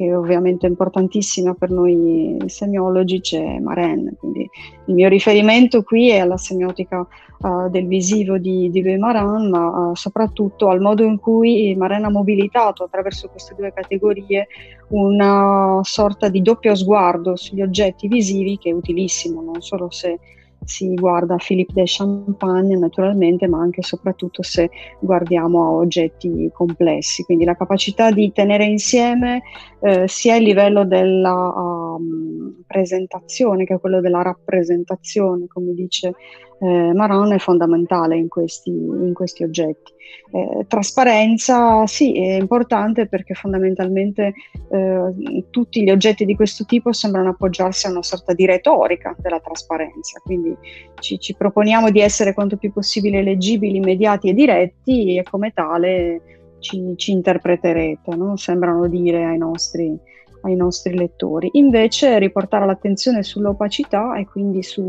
[0.00, 4.16] che ovviamente è importantissima per noi semiologi, c'è Maren.
[4.18, 4.48] Quindi
[4.86, 7.06] il mio riferimento qui è alla semiotica
[7.40, 12.06] uh, del visivo di, di Louis Marin, ma uh, soprattutto al modo in cui Maren
[12.06, 14.46] ha mobilitato attraverso queste due categorie
[14.88, 20.18] una sorta di doppio sguardo sugli oggetti visivi che è utilissimo, non solo se
[20.64, 24.70] si guarda Philippe de Champagne naturalmente, ma anche e soprattutto se
[25.00, 27.24] guardiamo a oggetti complessi.
[27.24, 29.42] Quindi la capacità di tenere insieme
[29.80, 36.14] eh, sia il livello della um, presentazione che quello della rappresentazione, come dice
[36.60, 39.92] eh, Maron, è fondamentale in questi, in questi oggetti.
[40.32, 44.34] Eh, trasparenza sì, è importante perché fondamentalmente
[44.70, 49.40] eh, tutti gli oggetti di questo tipo sembrano appoggiarsi a una sorta di retorica della
[49.40, 50.54] trasparenza, quindi
[50.98, 56.20] ci, ci proponiamo di essere quanto più possibile leggibili, immediati e diretti e come tale
[56.58, 58.36] ci, ci interpreterete, no?
[58.36, 59.96] sembrano dire ai nostri,
[60.42, 61.48] ai nostri lettori.
[61.52, 64.88] Invece riportare l'attenzione sull'opacità e quindi su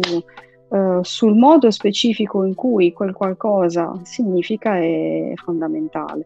[0.71, 6.25] eh, sul modo specifico in cui quel qualcosa significa è fondamentale.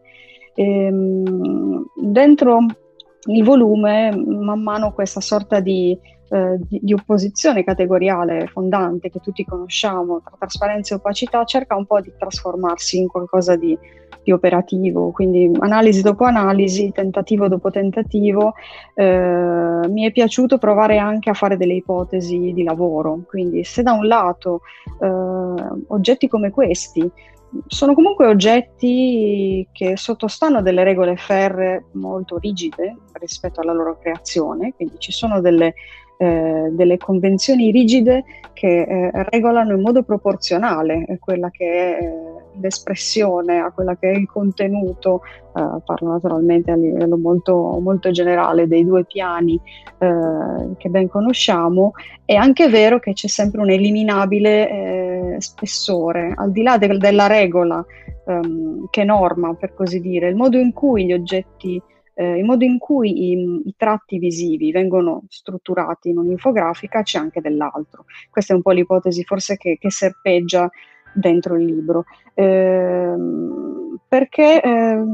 [0.54, 2.58] E, ehm, dentro
[3.26, 9.44] il volume, man mano questa sorta di, eh, di, di, opposizione categoriale fondante che tutti
[9.44, 13.78] conosciamo tra trasparenza e opacità cerca un po' di trasformarsi in qualcosa di
[14.26, 18.54] di operativo, quindi analisi dopo analisi, tentativo dopo tentativo,
[18.94, 23.92] eh, mi è piaciuto provare anche a fare delle ipotesi di lavoro, quindi se da
[23.92, 24.62] un lato
[25.00, 25.06] eh,
[25.86, 27.08] oggetti come questi
[27.68, 34.96] sono comunque oggetti che sottostanno delle regole ferre molto rigide rispetto alla loro creazione, quindi
[34.98, 35.74] ci sono delle,
[36.18, 43.58] eh, delle convenzioni rigide che eh, regolano in modo proporzionale quella che è eh, l'espressione,
[43.58, 45.20] a quella che è il contenuto,
[45.54, 49.60] eh, parlo naturalmente a livello molto, molto generale dei due piani
[49.98, 51.92] eh, che ben conosciamo,
[52.24, 57.26] è anche vero che c'è sempre un eliminabile eh, spessore, al di là de- della
[57.26, 57.84] regola
[58.26, 61.80] ehm, che norma, per così dire, il modo in cui gli oggetti
[62.18, 67.42] eh, il modo in cui i, i, tratti visivi vengono strutturati in un'infografica c'è anche
[67.42, 68.06] dell'altro.
[68.30, 70.68] Questa è un po' l'ipotesi forse che, che serpeggia
[71.12, 72.04] dentro il libro.
[72.32, 73.14] Eh,
[74.08, 75.04] perché eh,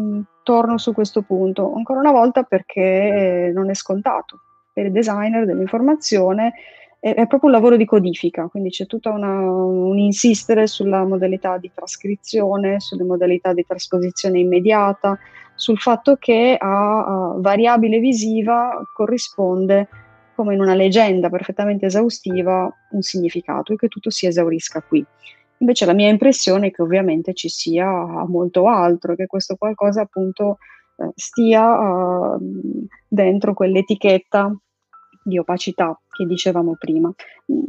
[0.45, 1.75] torno su questo punto?
[1.75, 4.41] Ancora una volta perché non è scontato.
[4.73, 6.53] Per il designer dell'informazione
[7.01, 12.79] è proprio un lavoro di codifica, quindi c'è tutto un insistere sulla modalità di trascrizione,
[12.79, 15.19] sulle modalità di trasposizione immediata,
[15.63, 19.89] sul fatto che a, a variabile visiva corrisponde
[20.35, 25.05] come in una leggenda perfettamente esaustiva un significato e che tutto si esaurisca qui.
[25.59, 27.89] Invece la mia impressione è che ovviamente ci sia
[28.27, 30.59] molto altro, che questo qualcosa appunto
[30.97, 32.39] eh, stia uh,
[33.07, 34.53] dentro quell'etichetta
[35.23, 37.13] di opacità che dicevamo prima.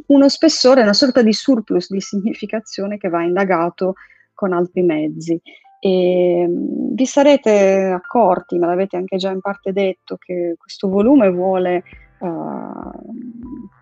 [0.07, 3.93] Uno spessore, una sorta di surplus di significazione che va indagato
[4.33, 5.39] con altri mezzi.
[5.85, 11.29] E mm, vi sarete accorti, me l'avete anche già in parte detto, che questo volume
[11.29, 11.83] vuole
[12.19, 12.91] uh,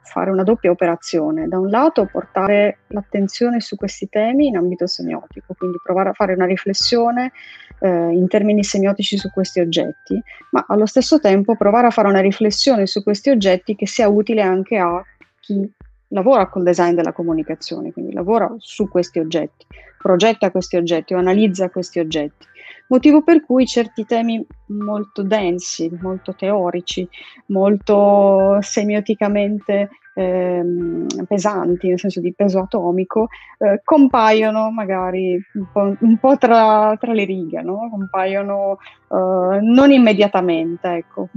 [0.03, 1.47] fare una doppia operazione.
[1.47, 6.33] Da un lato portare l'attenzione su questi temi in ambito semiotico, quindi provare a fare
[6.33, 7.33] una riflessione
[7.79, 10.19] eh, in termini semiotici su questi oggetti,
[10.51, 14.41] ma allo stesso tempo provare a fare una riflessione su questi oggetti che sia utile
[14.41, 15.03] anche a
[15.39, 15.71] chi
[16.11, 19.65] lavora col design della comunicazione, quindi lavora su questi oggetti,
[19.97, 22.49] progetta questi oggetti o analizza questi oggetti
[22.91, 27.07] motivo per cui certi temi molto densi, molto teorici,
[27.47, 36.17] molto semioticamente ehm, pesanti, nel senso di peso atomico, eh, compaiono magari un po', un
[36.17, 37.89] po tra, tra, le righe, no?
[37.89, 38.77] compaiono
[39.09, 41.29] eh, non immediatamente, ecco.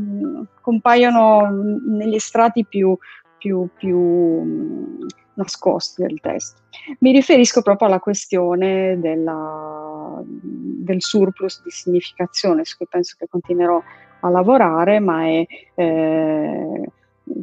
[0.61, 1.51] compaiono
[1.87, 2.97] negli strati più,
[3.45, 4.97] più, più
[5.35, 6.63] nascosti del testo.
[7.01, 13.83] Mi riferisco proprio alla questione della, del surplus di significazione, su cui penso che continuerò
[14.21, 16.89] a lavorare, ma è eh,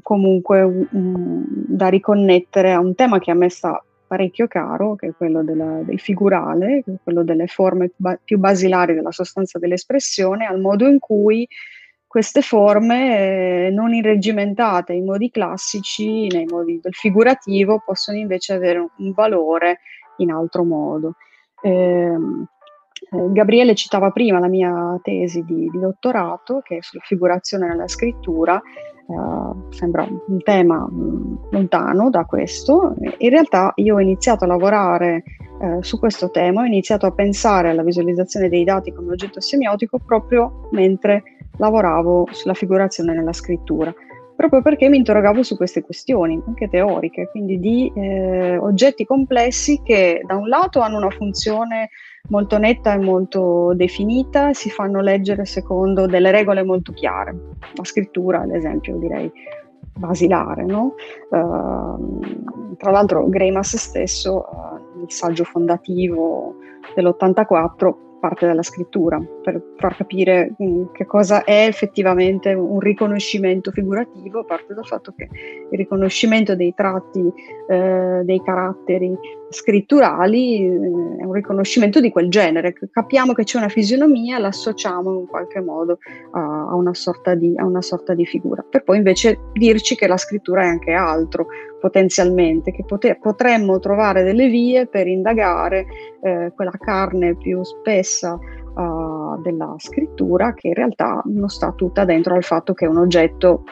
[0.02, 5.10] comunque un, un, da riconnettere a un tema che a me sta parecchio caro, che
[5.10, 10.60] è quello della, del figurale, quello delle forme ba- più basilari della sostanza dell'espressione, al
[10.60, 11.48] modo in cui
[12.12, 18.86] queste forme eh, non irreggimentate in modi classici, nei modi del figurativo, possono invece avere
[18.97, 19.80] un, valore
[20.17, 21.15] in altro modo.
[21.63, 22.45] Ehm,
[23.12, 27.88] eh, Gabriele citava prima la mia tesi di, di, dottorato, che è sulla figurazione nella
[27.88, 32.93] scrittura, eh, sembra un tema mh, mm, lontano da questo.
[33.19, 35.24] In realtà io ho iniziato a lavorare
[35.62, 39.97] eh, su questo tema, ho iniziato a pensare alla visualizzazione dei dati come oggetto semiotico
[39.97, 41.24] proprio mentre
[41.62, 43.93] lavoravo sulla figurazione nella scrittura,
[44.36, 50.21] proprio perché mi interrogavo su queste questioni, anche teoriche, quindi di eh, oggetti complessi che
[50.26, 51.89] da un lato hanno una funzione
[52.30, 57.36] molto netta e molto definita, si fanno leggere secondo delle regole molto chiare.
[57.76, 59.32] La scrittura, ad esempio, direi
[59.95, 60.65] basilare.
[60.65, 60.95] No?
[61.30, 66.56] Uh, tra l'altro Greimas stesso, uh, nel saggio fondativo
[66.95, 74.46] dell'84, parte dalla scrittura, per far capire mm, che cosa è effettivamente un riconoscimento figurativo,
[74.46, 75.28] parte dal fatto che
[75.70, 77.30] il riconoscimento dei tratti,
[77.68, 79.18] eh, dei caratteri
[79.52, 85.28] scritturali eh, è un riconoscimento di quel genere, capiamo che c'è una fisionomia, l'associamo in
[85.28, 86.00] qualche modo
[86.32, 86.92] a, una
[87.36, 90.93] di, a, una sorta di, figura, per poi invece dirci che la scrittura è anche
[90.93, 91.47] altro
[91.80, 95.86] potenzialmente, che poter, potremmo trovare delle vie per indagare
[96.22, 102.36] eh, quella carne più spessa uh, della scrittura che in realtà non sta tutta dentro
[102.36, 103.64] al fatto che è un oggetto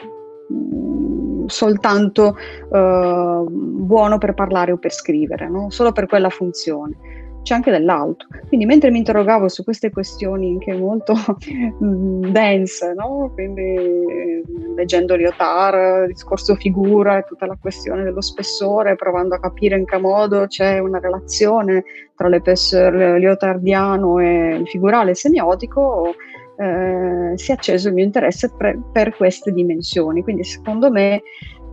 [1.50, 2.36] soltanto
[2.70, 5.70] uh, buono per parlare o per scrivere, no?
[5.70, 6.96] solo per quella funzione.
[7.42, 8.28] c'è anche dell'alto.
[8.48, 11.16] Quindi mentre mi interrogavo su queste questioni anche molto
[11.80, 13.32] dense, no?
[13.34, 14.44] quindi eh,
[14.76, 20.46] leggendo Lyotard, discorso figura, tutta la questione dello spessore, provando a capire in che modo
[20.48, 21.84] c'è una relazione
[22.16, 26.14] tra l'epessor lyotardiano e il figurale semiotico,
[26.60, 30.24] eh, si è acceso il mio interesse per, per queste dimensioni.
[30.24, 31.22] Quindi secondo me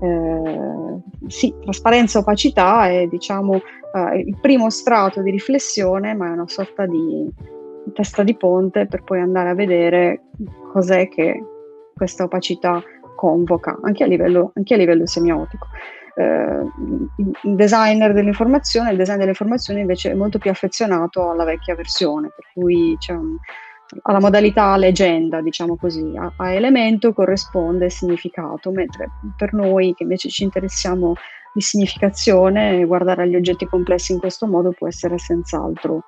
[0.01, 6.31] eh, sì, trasparenza e opacità è diciamo eh, il primo strato di riflessione, ma è
[6.31, 7.29] una sorta di
[7.95, 10.23] testa di ponte per poi andare a vedere
[10.73, 11.43] cos'è che
[11.95, 12.83] questa opacità
[13.17, 15.67] convoca, anche a livello, anche a livello semiotico.
[16.15, 16.23] Eh,
[17.43, 22.47] il designer dell'informazione, il design dell'informazione invece è molto più affezionato alla vecchia versione, per
[22.55, 23.37] cui c'è un,
[24.03, 30.29] alla modalità leggenda, diciamo così, a, a, elemento corrisponde significato, mentre per noi che invece
[30.29, 31.15] ci interessiamo
[31.55, 36.03] di significazione, guardare agli oggetti complessi in questo modo può essere senz'altro,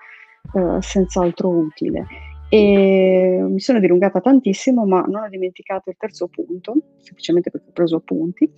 [0.54, 2.06] eh, senz'altro utile.
[2.50, 7.72] E mi sono dilungata tantissimo, ma non ho dimenticato il terzo punto, semplicemente perché ho
[7.72, 8.50] preso appunti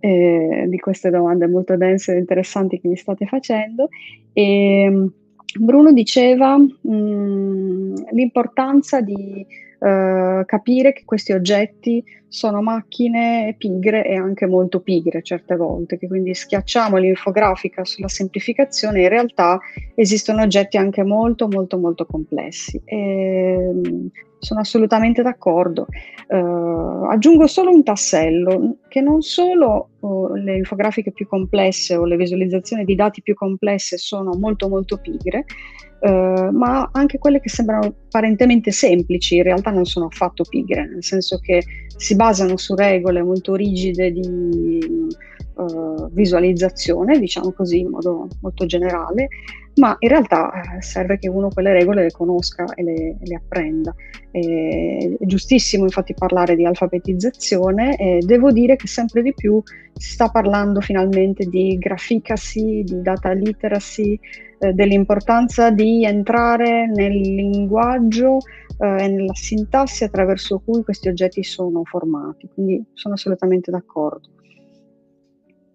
[0.00, 3.88] eh, di queste domande molto dense e interessanti che mi state facendo.
[4.32, 5.10] E,
[5.58, 9.46] Bruno diceva mh, mm, l'importanza di
[9.78, 16.08] uh, capire che questi oggetti sono macchine pigre e anche molto pigre certe volte, che
[16.08, 19.58] quindi schiacciamo l'infografica sulla semplificazione, in realtà
[19.94, 22.80] esistono oggetti anche molto molto molto complessi.
[22.84, 24.06] E, mm,
[24.38, 25.86] sono assolutamente d'accordo.
[26.28, 32.16] Uh, aggiungo solo un tassello, che non solo uh, le infografiche più complesse o le
[32.16, 35.44] visualizzazioni di dati più complesse sono molto molto pigre,
[36.00, 41.04] uh, ma anche quelle che sembrano apparentemente semplici in realtà non sono affatto pigre, nel
[41.04, 41.62] senso che
[41.96, 45.14] si basano su regole molto rigide di
[46.10, 49.28] visualizzazione, diciamo così in modo molto generale,
[49.76, 53.94] ma in realtà eh, serve che uno quelle regole le conosca e le, le apprenda.
[54.30, 59.62] è giustissimo infatti parlare di alfabetizzazione e devo dire che sempre di più
[59.94, 64.18] si sta parlando finalmente di graficacy, di data literacy,
[64.58, 68.38] eh, dell'importanza di entrare nel linguaggio
[68.78, 72.48] eh, e nella sintassi attraverso cui questi oggetti sono formati.
[72.52, 74.28] Quindi sono assolutamente d'accordo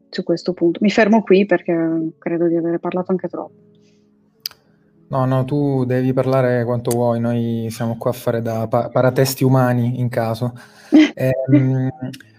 [0.09, 0.79] su questo punto.
[0.81, 3.70] Mi fermo qui perché credo di aver parlato anche troppo.
[5.11, 9.43] No, no, tu devi parlare quanto vuoi, noi siamo qua a fare da pa- paratesti
[9.43, 10.53] umani in caso.
[11.13, 11.89] Ehm,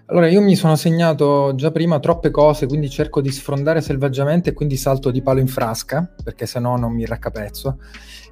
[0.07, 4.53] allora, io mi sono segnato già prima troppe cose, quindi cerco di sfrondare selvaggiamente e
[4.53, 7.79] quindi salto di palo in frasca, perché se no non mi raccapezzo.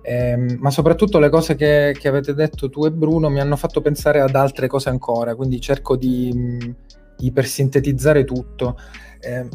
[0.02, 3.80] Ehm, ma soprattutto le cose che, che, avete detto tu e Bruno mi hanno fatto
[3.80, 6.74] pensare ad altre cose ancora, quindi cerco di,
[7.18, 8.76] ipersintetizzare tutto.
[9.20, 9.48] Ehm,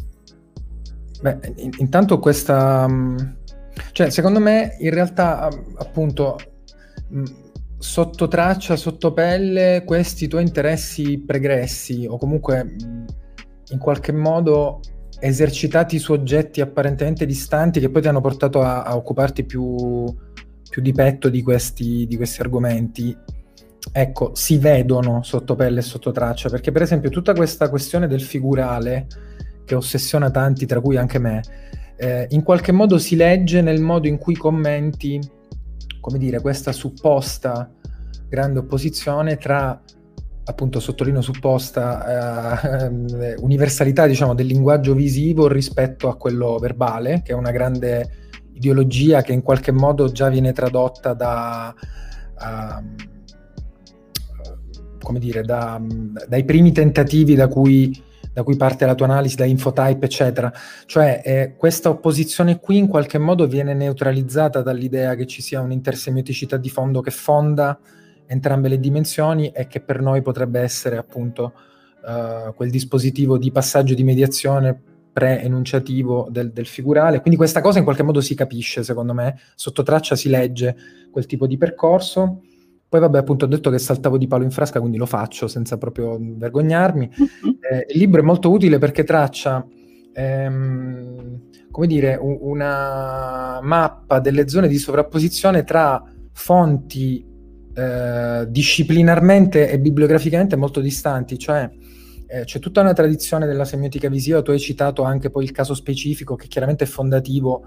[1.20, 2.86] beh, in, intanto questa
[3.92, 6.38] cioè, secondo me, in realtà, appunto,
[7.78, 12.74] sotto traccia, sotto pelle, questi tuoi interessi pregressi o comunque
[13.68, 14.80] in qualche modo
[15.18, 20.04] esercitati su oggetti apparentemente distanti che poi ti hanno portato a, a occuparti più,
[20.68, 23.16] più, di petto di questi, di questi argomenti,
[23.92, 28.22] ecco, si vedono sotto pelle e sotto traccia, perché per esempio tutta questa questione del
[28.22, 29.06] figurale
[29.64, 31.40] che ossessiona tanti, tra cui anche me,
[31.96, 35.20] eh, in qualche modo si legge nel modo in cui commenti,
[36.00, 37.70] come dire, questa supposta
[38.28, 39.80] grande opposizione tra
[40.48, 47.34] appunto sottolineo supposta eh, universalità diciamo del linguaggio visivo rispetto a quello verbale che è
[47.34, 51.74] una grande ideologia che in qualche modo già viene tradotta da
[52.38, 53.04] uh,
[55.00, 55.80] come dire da,
[56.28, 58.02] dai primi tentativi da cui
[58.36, 60.52] da cui parte la tua analisi, da infotype, eccetera.
[60.84, 66.58] Cioè eh, questa opposizione qui in qualche modo viene neutralizzata dall'idea che ci sia un'intersemioticità
[66.58, 67.78] di fondo che fonda
[68.26, 71.54] entrambe le dimensioni e che per noi potrebbe essere appunto
[72.04, 74.78] uh, quel dispositivo di passaggio di mediazione
[75.14, 77.20] pre-enunciativo del, del, figurale.
[77.20, 80.76] Quindi questa cosa in qualche modo si capisce, secondo me, sotto traccia si legge
[81.10, 82.42] quel tipo di percorso
[82.88, 85.76] poi vabbè, appunto ho detto che saltavo di palo in frasca, quindi lo faccio senza
[85.76, 87.10] proprio vergognarmi.
[87.16, 87.58] Uh-huh.
[87.60, 89.66] Eh, il libro è molto utile perché traccia,
[90.12, 97.24] ehm, come dire, u- una mappa delle zone di sovrapposizione tra fonti
[97.74, 101.68] eh, disciplinarmente e bibliograficamente molto distanti, cioè
[102.28, 105.74] eh, c'è tutta una tradizione della semiotica visiva, tu hai citato anche poi il caso
[105.74, 107.64] specifico che chiaramente è fondativo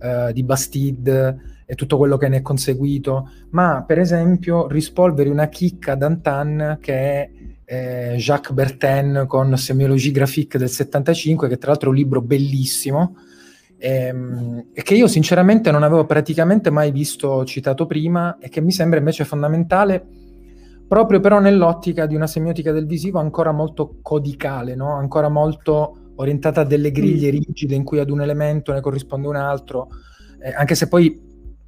[0.00, 5.48] eh, di Bastide e tutto quello che ne è conseguito, ma per esempio rispolvere una
[5.48, 7.30] chicca d'Antan che è
[7.64, 13.16] eh, Jacques Bertin con Semiologie graphique del 75, che tra l'altro è un libro bellissimo,
[13.78, 18.72] ehm, e che io sinceramente non avevo praticamente mai visto citato prima e che mi
[18.72, 20.04] sembra invece fondamentale
[20.90, 24.96] proprio però nell'ottica di una semiotica del visivo ancora molto codicale, no?
[24.96, 27.36] ancora molto orientata a delle griglie mm.
[27.36, 29.88] rigide in cui ad un elemento ne corrisponde un altro,
[30.42, 31.18] eh, anche se poi,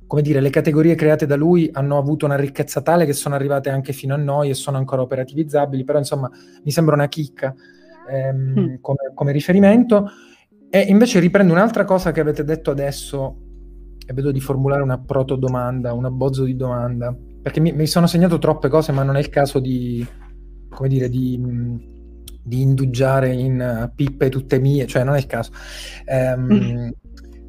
[0.07, 3.71] come dire, le categorie create da lui hanno avuto una ricchezza tale che sono arrivate
[3.71, 6.31] anche fino a noi e sono ancora operativizzabili, però insomma
[6.63, 7.55] mi sembra una chicca
[8.11, 8.75] ehm, mm.
[8.81, 10.11] come, come, riferimento.
[10.69, 13.37] E invece riprendo un'altra cosa che avete detto adesso
[14.07, 18.07] e vedo di formulare una proto domanda, un abbozzo di domanda, perché mi, mi sono
[18.07, 20.07] segnato troppe cose, ma non è il caso di,
[20.69, 21.39] come dire, di
[22.43, 25.53] di indugiare in uh, pippe tutte mie, cioè non è il caso.
[26.07, 26.89] Um, mm.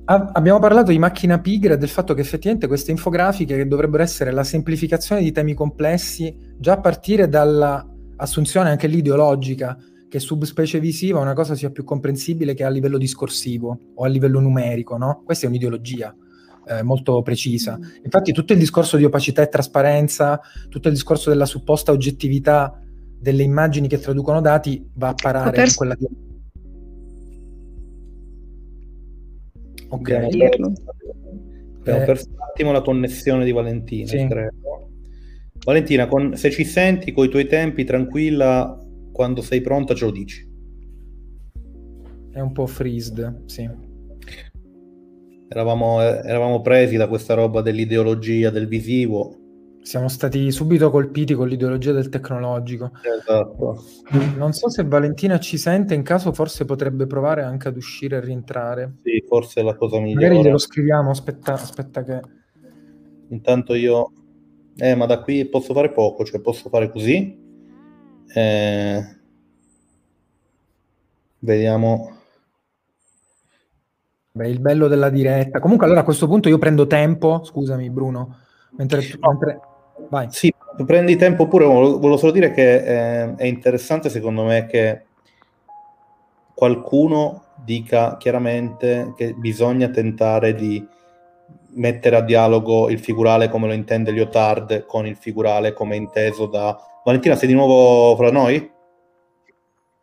[0.05, 4.03] a- abbiamo parlato di macchina pigra e del fatto che effettivamente queste infografiche che dovrebbero
[4.03, 9.77] essere la semplificazione di temi complessi già a partire dall'assunzione anche lì ideologica
[10.07, 14.39] che subspecie visiva una cosa sia più comprensibile che a livello discorsivo o a livello
[14.39, 15.23] numerico, no?
[15.25, 16.15] Questa è un'ideologia.
[16.65, 17.77] Eh, molto precisa.
[17.77, 18.03] Mm.
[18.03, 20.39] Infatti tutto il discorso di opacità e trasparenza,
[20.69, 22.82] tutto il discorso della supposta oggettività
[23.23, 25.67] delle immagini che traducono dati va a parare per...
[25.67, 25.95] in quella
[29.87, 30.09] Ok.
[30.11, 34.07] Abbiamo eh, perso un attimo la connessione di Valentina.
[34.07, 34.27] Sì.
[35.63, 38.77] Valentina, con, se ci senti con i tuoi tempi, tranquilla,
[39.11, 40.51] quando sei pronta ce lo dici.
[42.31, 43.69] È un po' freezed, sì.
[45.47, 49.42] Eravamo, eravamo presi da questa roba dell'ideologia, del visivo,
[49.83, 52.91] siamo stati subito colpiti con l'ideologia del tecnologico.
[53.01, 53.83] Esatto.
[54.37, 58.21] Non so se Valentina ci sente, in caso forse potrebbe provare anche ad uscire e
[58.21, 58.95] rientrare.
[59.03, 60.27] Sì, forse è la cosa migliore.
[60.27, 62.21] Magari glielo scriviamo, aspetta, aspetta che...
[63.29, 64.11] Intanto io...
[64.75, 67.37] Eh, ma da qui posso fare poco, cioè posso fare così.
[68.33, 69.17] Eh...
[71.39, 72.17] Vediamo...
[74.31, 75.59] Beh, il bello della diretta.
[75.59, 78.37] Comunque allora a questo punto io prendo tempo, scusami Bruno,
[78.77, 79.29] mentre, no.
[79.29, 79.59] mentre
[80.09, 80.27] Vai.
[80.29, 80.53] Sì,
[80.85, 85.05] prendi tempo pure, volevo solo dire che eh, è interessante secondo me che
[86.53, 90.85] qualcuno dica chiaramente che bisogna tentare di
[91.75, 96.77] mettere a dialogo il figurale come lo intende Lyotard con il figurale come inteso da...
[97.03, 98.72] Valentina, sei di nuovo fra noi?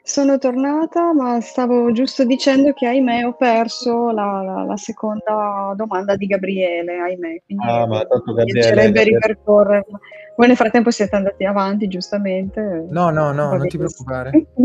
[0.02, 6.16] Sono tornata, ma stavo giusto dicendo che ahimè ho perso la, la, la seconda domanda
[6.16, 7.42] di Gabriele, ahimè.
[7.44, 9.18] Quindi ah, ma tanto Gabriele, piacerebbe Gabriele.
[9.18, 10.00] ripercorrerla.
[10.36, 12.86] Voi nel frattempo siete andati avanti, giustamente.
[12.88, 14.46] No, no, no, non ti preoccupare.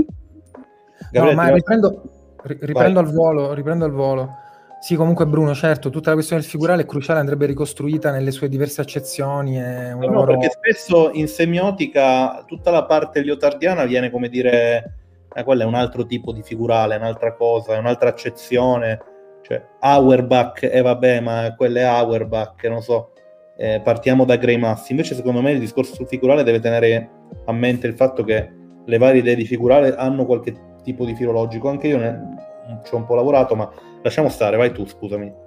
[1.11, 2.01] no, ma riprendo,
[2.43, 4.37] riprendo al volo, riprendo al volo.
[4.79, 8.47] Sì, comunque Bruno, certo, tutta la questione del figurale è cruciale, andrebbe ricostruita nelle sue
[8.47, 9.55] diverse accezioni.
[9.55, 10.37] È un no, lavoro...
[10.37, 15.04] perché spesso in semiotica tutta la parte liotardiana viene come dire
[15.35, 18.99] eh, quello è un altro tipo di figurale, un'altra cosa, è un'altra accezione.
[19.41, 23.11] Cioè, Auerbach, e eh, vabbè, ma quello è Auerbach, non so.
[23.57, 24.91] Eh, partiamo da Gray Massi.
[24.91, 27.09] Invece, secondo me, il discorso sul figurale deve tenere
[27.45, 28.49] a mente il fatto che
[28.85, 31.69] le varie idee di figurale hanno qualche tipo di filologico.
[31.69, 32.35] Anche io ne,
[32.83, 33.69] ci ho un po' lavorato, ma
[34.01, 35.44] lasciamo stare, vai tu, scusami.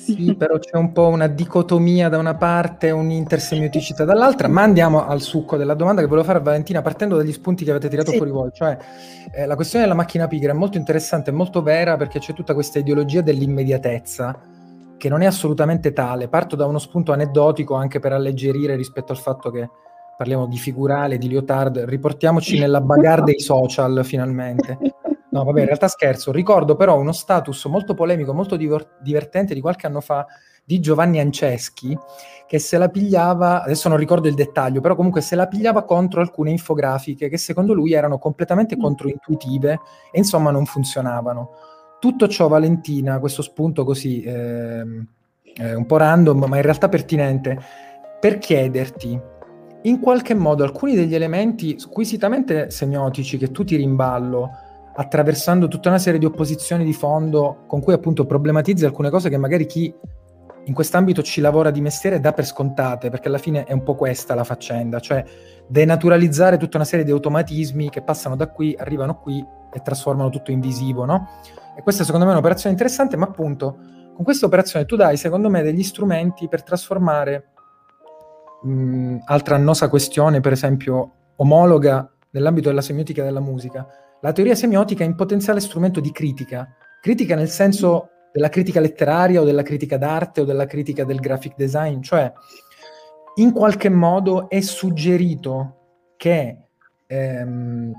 [0.00, 5.06] Sì, però c'è un po' una dicotomia da una parte e un'intersemioticità dall'altra, ma andiamo
[5.06, 8.10] al succo della domanda che volevo fare a Valentina partendo dagli spunti che avete tirato
[8.10, 8.16] sì.
[8.16, 8.78] fuori voi, cioè
[9.30, 12.54] eh, la questione della macchina pigra è molto interessante e molto vera perché c'è tutta
[12.54, 14.40] questa ideologia dell'immediatezza
[14.96, 16.28] che non è assolutamente tale.
[16.28, 19.68] Parto da uno spunto aneddotico anche per alleggerire rispetto al fatto che
[20.16, 24.78] parliamo di figurale, di Lyotard, riportiamoci nella bagarre dei social finalmente.
[25.30, 26.32] No, vabbè, in realtà scherzo.
[26.32, 30.26] Ricordo però uno status molto polemico, molto diver- divertente di qualche anno fa
[30.64, 31.96] di Giovanni Anceschi,
[32.46, 36.20] che se la pigliava, adesso non ricordo il dettaglio, però comunque se la pigliava contro
[36.20, 38.80] alcune infografiche che secondo lui erano completamente mm.
[38.80, 39.72] controintuitive
[40.12, 41.50] e insomma non funzionavano.
[41.98, 44.84] Tutto ciò, Valentina, questo spunto così eh,
[45.54, 47.58] eh, un po' random, ma in realtà pertinente,
[48.20, 49.20] per chiederti
[49.82, 54.50] in qualche modo alcuni degli elementi squisitamente semiotici che tu tiri in ballo
[54.94, 59.36] attraversando tutta una serie di opposizioni di fondo con cui appunto problematizzi alcune cose che
[59.36, 59.94] magari chi
[60.64, 63.94] in quest'ambito ci lavora di mestiere dà per scontate, perché alla fine è un po'
[63.94, 65.24] questa la faccenda, cioè
[65.66, 70.50] denaturalizzare tutta una serie di automatismi che passano da qui, arrivano qui e trasformano tutto
[70.50, 71.28] in visivo, no?
[71.76, 73.78] E questa secondo me è un'operazione interessante, ma appunto
[74.14, 77.52] con questa operazione tu dai secondo me degli strumenti per trasformare
[78.62, 83.86] mh, altra annosa questione, per esempio omologa nell'ambito della semiotica della musica,
[84.20, 86.68] la teoria semiotica è in potenziale strumento di critica,
[87.00, 91.54] critica nel senso della critica letteraria o della critica d'arte o della critica del graphic
[91.56, 92.32] design, cioè
[93.36, 95.76] in qualche modo è suggerito
[96.16, 96.68] che
[97.06, 97.92] ehm,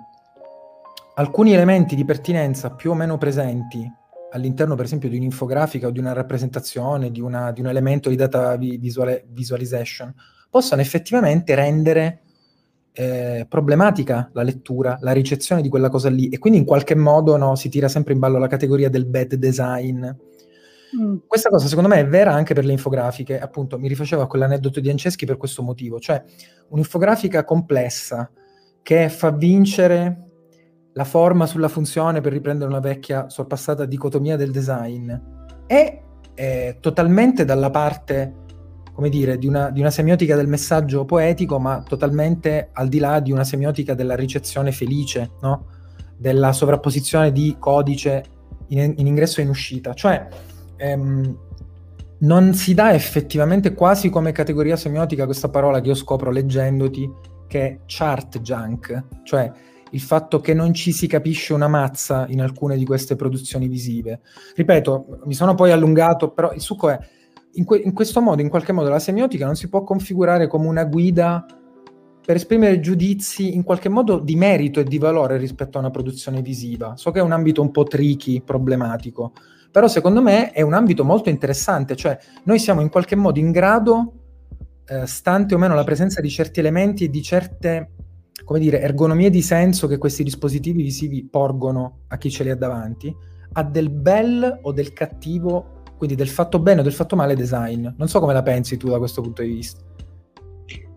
[1.16, 4.00] alcuni elementi di pertinenza più o meno presenti
[4.32, 8.16] all'interno, per esempio, di un'infografica o di una rappresentazione, di, una, di un elemento di
[8.16, 10.14] data visuale, visualization,
[10.50, 12.22] possano effettivamente rendere
[12.94, 17.38] eh, problematica la lettura, la ricezione di quella cosa lì e quindi in qualche modo
[17.38, 20.06] no, si tira sempre in ballo la categoria del bad design.
[21.00, 21.18] Mm.
[21.26, 24.80] Questa cosa secondo me è vera anche per le infografiche, appunto mi rifacevo a quell'aneddoto
[24.80, 26.22] di Anceschi per questo motivo, cioè
[26.70, 28.30] un'infografica complessa
[28.82, 30.26] che fa vincere
[30.94, 35.14] la forma sulla funzione per riprendere una vecchia sorpassata dicotomia del design
[35.66, 36.02] è,
[36.34, 38.41] è totalmente dalla parte
[39.02, 43.20] come dire, di una, di una, semiotica del messaggio poetico, ma totalmente al di là
[43.20, 45.66] di una semiotica della ricezione felice, no?
[46.16, 48.24] della sovrapposizione di codice
[48.68, 49.96] in, in ingresso e in uscita.
[49.96, 50.28] Cioè,
[50.78, 51.38] ehm,
[52.20, 57.12] non si dà effettivamente quasi come categoria semiotica questa parola che io scopro leggendoti,
[57.48, 59.52] che è chart junk, cioè
[59.90, 64.22] il fatto che non ci si capisce una mazza in alcune di queste produzioni visive.
[64.56, 67.00] Ripeto, mi sono poi allungato, però il succo è
[67.54, 70.68] in, que- in, questo modo, in qualche modo, la semiotica non si può configurare come
[70.68, 71.46] una guida
[72.24, 76.42] per esprimere giudizi in qualche modo di merito e di valore rispetto a una produzione
[76.42, 76.96] visiva.
[76.96, 79.34] So che è un ambito un po' tricky, problematico,
[79.72, 83.52] però secondo me è un ambito molto interessante, cioè noi siamo in qualche modo in
[83.52, 84.14] grado,
[84.86, 87.92] eh, stante o meno la presenza di certi elementi e di certe,
[88.44, 92.56] come dire, ergonomie di senso che questi dispositivi visivi porgono a chi ce li ha
[92.56, 93.14] davanti,
[93.54, 97.88] a del bel o del cattivo quindi del fatto bene o del fatto male design.
[97.96, 99.80] Non so come la pensi tu da questo punto di vista.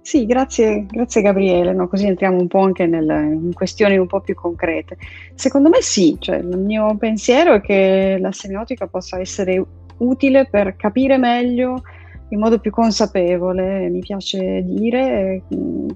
[0.01, 1.89] Sì, grazie, grazie Gabriele, no?
[1.89, 4.97] così entriamo un po' anche nel, in questioni un po' più concrete.
[5.35, 9.63] Secondo me sì, cioè, il mio pensiero è che la semiotica possa essere
[9.99, 11.83] utile per capire meglio
[12.31, 15.43] in modo più consapevole, mi piace dire,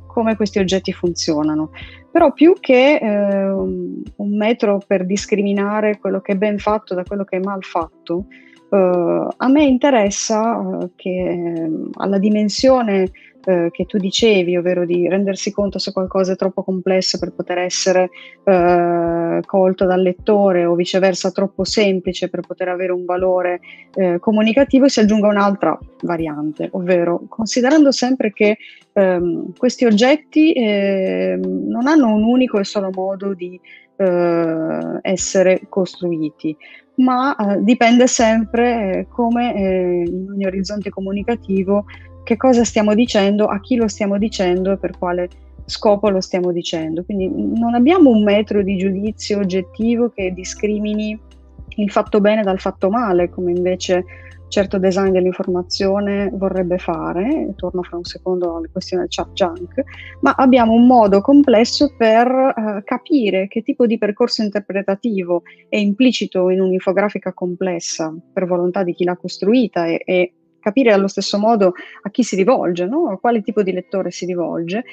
[0.07, 1.71] come questi oggetti funzionano.
[2.13, 7.25] Però più che eh, un metro per discriminare quello che è ben fatto da quello
[7.25, 8.27] che è mal fatto,
[8.71, 13.11] Uh, a me interessa uh, che uh, alla dimensione
[13.49, 17.59] eh, che tu dicevi, ovvero di rendersi conto se qualcosa è troppo complesso per poter
[17.59, 18.11] essere
[18.45, 23.61] eh, colto dal lettore o viceversa troppo semplice per poter avere un valore
[24.21, 28.59] comunicativo, si aggiunga un'altra variante, ovvero considerando sempre che
[28.93, 33.59] ehm, questi oggetti ehm, non hanno un unico e solo modo di
[35.03, 36.57] essere costruiti
[36.99, 41.85] ma eh, dipende sempre eh, come eh, in ogni orizzonte comunicativo
[42.25, 45.29] che cosa stiamo dicendo, a chi lo stiamo dicendo e per quale
[45.65, 47.05] scopo lo stiamo dicendo.
[47.05, 51.19] Quindi non abbiamo un metro di giudizio oggettivo che discrimini
[51.79, 54.05] il fatto bene dal fatto male, come invece
[54.49, 59.83] certo design dell'informazione vorrebbe fare, torno fra un secondo alla questione del chat junk,
[60.21, 66.49] ma abbiamo un modo complesso per uh, capire che tipo di percorso interpretativo è implicito
[66.51, 71.73] in un'infografica complessa per volontà di chi l'ha costruita e, e capire allo stesso modo
[72.03, 73.11] a chi si rivolge, no?
[73.11, 74.85] a quale tipo di lettore si rivolge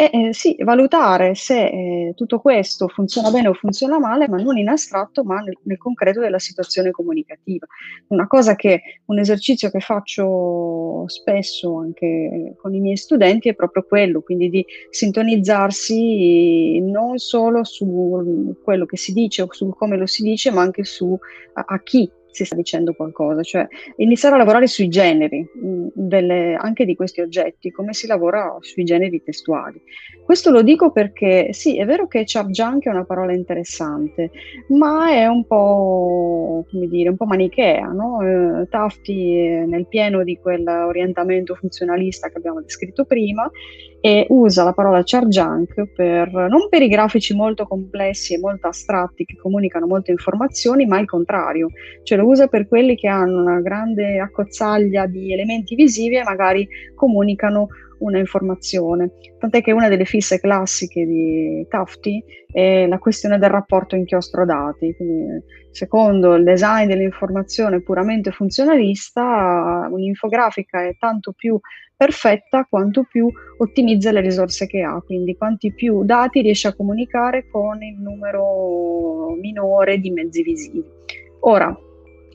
[0.00, 4.56] e eh, sì, valutare se eh, tutto questo funziona bene o funziona male, ma non
[4.56, 7.66] in astratto, ma nel, nel, concreto della situazione comunicativa.
[8.06, 13.84] Una cosa che, un esercizio che faccio spesso anche con i miei studenti è proprio
[13.86, 20.06] quello, quindi di sintonizzarsi non solo su quello che si dice o su come lo
[20.06, 21.14] si dice, ma anche su
[21.52, 23.66] a, a chi si sta dicendo qualcosa, cioè
[23.96, 28.84] iniziare a lavorare sui generi mm, delle, anche di questi oggetti, come si lavora sui
[28.84, 29.80] generi testuali.
[30.24, 34.30] Questo lo dico perché sì, è vero che chap junk è una parola interessante,
[34.68, 38.20] ma è un po', come dire, un po' manichea, no?
[38.22, 43.50] eh, Tafti nel pieno di quell'orientamento funzionalista che abbiamo descritto prima
[44.00, 48.66] e usa la parola char junk per, non per i grafici molto complessi e molto
[48.66, 51.68] astratti che comunicano molte informazioni, ma il contrario,
[52.02, 56.68] cioè lo usa per quelli che hanno una grande accozzaglia di elementi visivi e magari
[56.94, 57.68] comunicano
[58.00, 59.12] una informazione.
[59.38, 64.94] Tant'è che una delle fisse classiche di Tufti è la questione del rapporto inchiostro-dati.
[64.94, 71.58] Quindi, secondo il design dell'informazione puramente funzionalista, un'infografica è tanto più
[71.94, 77.46] perfetta quanto più ottimizza le risorse che ha, quindi quanti più dati riesce a comunicare
[77.50, 80.82] con il numero minore di mezzi visivi.
[81.40, 81.78] Ora,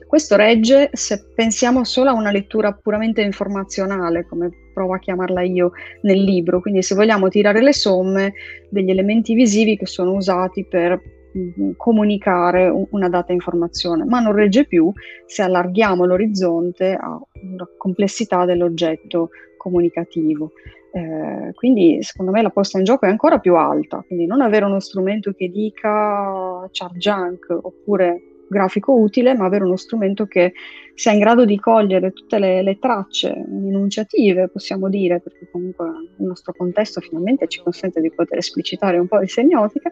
[0.06, 5.72] questo regge se pensiamo solo a una lettura puramente informazionale, come provo a chiamarla io
[6.02, 8.32] nel libro, quindi se vogliamo tirare le somme
[8.68, 11.00] degli elementi visivi che sono usati per
[11.36, 14.92] mm, comunicare una data informazione, ma non regge più
[15.26, 20.52] se allarghiamo l'orizzonte a una complessità dell'oggetto comunicativo.
[20.92, 24.64] Eh, quindi secondo me la posta in gioco è ancora più alta, quindi non avere
[24.64, 30.52] uno strumento che dica char junk oppure grafico utile, ma avere uno strumento che
[30.94, 35.86] sia in grado di cogliere tutte le, le tracce enunciative, possiamo dire, perché comunque
[36.18, 39.90] il nostro contesto finalmente ci consente di poter esplicitare un po' di semiotica,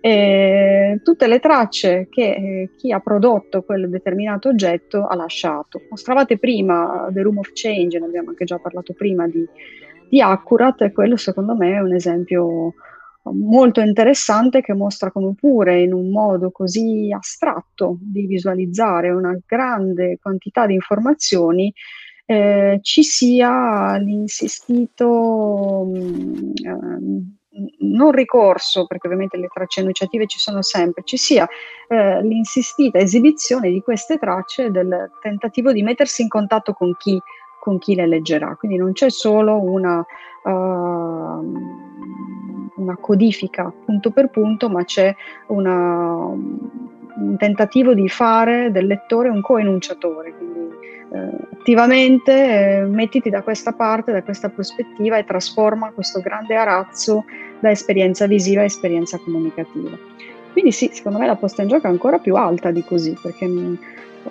[0.00, 5.82] e tutte le tracce che eh, chi ha prodotto quel determinato oggetto ha lasciato.
[5.90, 9.44] Mostravate prima The Room of Change, ne abbiamo anche già parlato prima di,
[10.08, 12.74] di Accurate, e quello secondo me è un esempio
[13.32, 20.18] molto interessante che mostra come pure in un modo così astratto di visualizzare una grande
[20.20, 21.72] quantità di informazioni
[22.26, 27.34] eh, ci sia l'insistito mh, eh,
[27.78, 31.48] non ricorso, perché ovviamente le tracce enunciative ci sono sempre, ci sia
[31.88, 37.18] eh, l'insistita esibizione di queste tracce del tentativo di mettersi in contatto con chi,
[37.60, 38.56] con chi le leggerà.
[38.56, 40.04] Quindi non c'è solo una...
[40.44, 41.85] Uh,
[42.76, 45.14] una codifica punto per punto, ma c'è
[45.48, 50.34] una, un tentativo di fare del lettore un coenunciatore.
[50.36, 50.74] Quindi
[51.12, 57.24] eh, attivamente eh, mettiti da questa parte, da questa prospettiva e trasforma questo grande arazzo
[57.60, 59.96] da esperienza visiva a esperienza comunicativa.
[60.52, 63.46] Quindi sì, secondo me la posta in gioco è ancora più alta di così, perché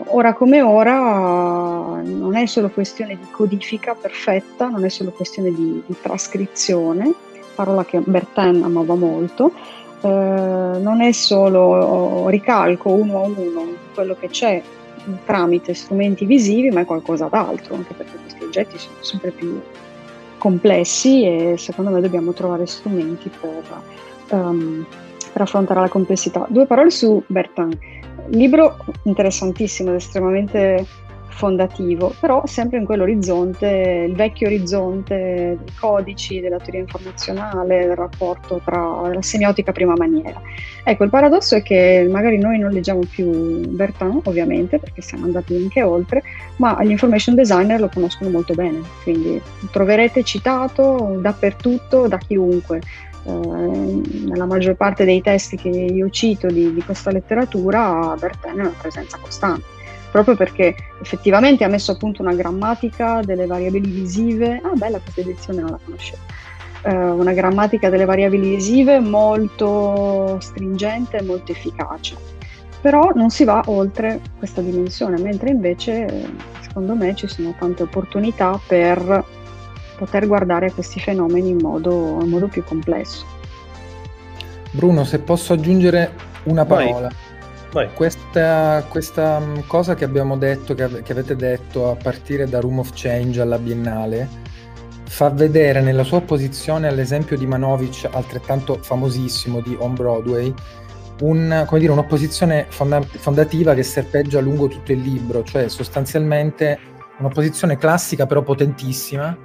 [0.07, 5.83] ora come ora non è solo questione di codifica perfetta, non è solo questione di,
[5.85, 7.13] di trascrizione,
[7.55, 9.51] parola che Bertin amava molto,
[10.01, 14.61] eh, non è solo ricalco uno a uno quello che c'è
[15.25, 19.59] tramite strumenti visivi, ma è qualcosa d'altro, anche perché questi oggetti sono sempre più
[20.37, 23.63] complessi e secondo me dobbiamo trovare strumenti per,
[24.29, 24.85] um,
[25.31, 26.45] per affrontare la complessità.
[26.49, 27.77] Due parole su Bertin.
[28.29, 30.85] Libro interessantissimo ed estremamente
[31.35, 38.61] fondativo, però sempre in quell'orizzonte, il vecchio orizzonte dei codici, della teoria informazionale, del rapporto
[38.63, 40.41] tra la semiotica prima maniera.
[40.83, 43.29] Ecco, il paradosso è che magari noi non leggiamo più
[43.67, 46.23] Bertin, ovviamente, perché siamo andati anche oltre,
[46.57, 52.81] ma gli information designer lo conoscono molto bene, quindi troverete citato dappertutto, da chiunque.
[53.27, 58.61] Eh, nella maggior parte dei testi che io cito di, di questa letteratura, Bertin è
[58.61, 59.74] una presenza costante
[60.15, 64.61] proprio perché effettivamente ha messo a punto una grammatica delle variabili visive.
[64.63, 66.21] Ah, bella questa edizione, non la conoscevo.
[66.83, 72.15] Eh, una grammatica delle variabili visive molto stringente e molto efficace.
[72.79, 76.29] Però non si va oltre questa dimensione, mentre invece,
[76.61, 79.25] secondo me, ci sono tante opportunità per
[79.97, 83.25] poter guardare a questi fenomeni in modo, in modo più complesso.
[84.71, 86.13] Bruno, se posso aggiungere
[86.43, 87.09] una parola.
[87.09, 87.24] Vai.
[87.93, 92.79] Questa, questa, mm, cosa che abbiamo detto, che, che, avete detto a partire da Room
[92.79, 94.27] of Change alla Biennale,
[95.07, 100.53] fa vedere nella sua opposizione all'esempio di Manovic, altrettanto famosissimo di On Broadway,
[101.21, 106.77] un, dire, un'opposizione fonda- fondativa che serpeggia lungo tutto il libro, cioè sostanzialmente
[107.17, 109.37] un'opposizione classica però potentissima,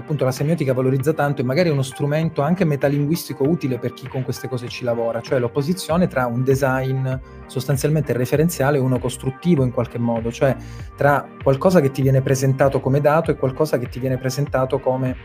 [0.00, 4.08] appunto la semiotica valorizza tanto e magari è uno strumento anche metalinguistico utile per chi
[4.08, 7.08] con queste cose ci lavora, cioè l'opposizione tra un design
[7.46, 10.54] sostanzialmente referenziale e uno costruttivo in qualche modo, cioè
[10.96, 15.16] tra qualcosa che ti viene presentato come dato e qualcosa che ti viene presentato come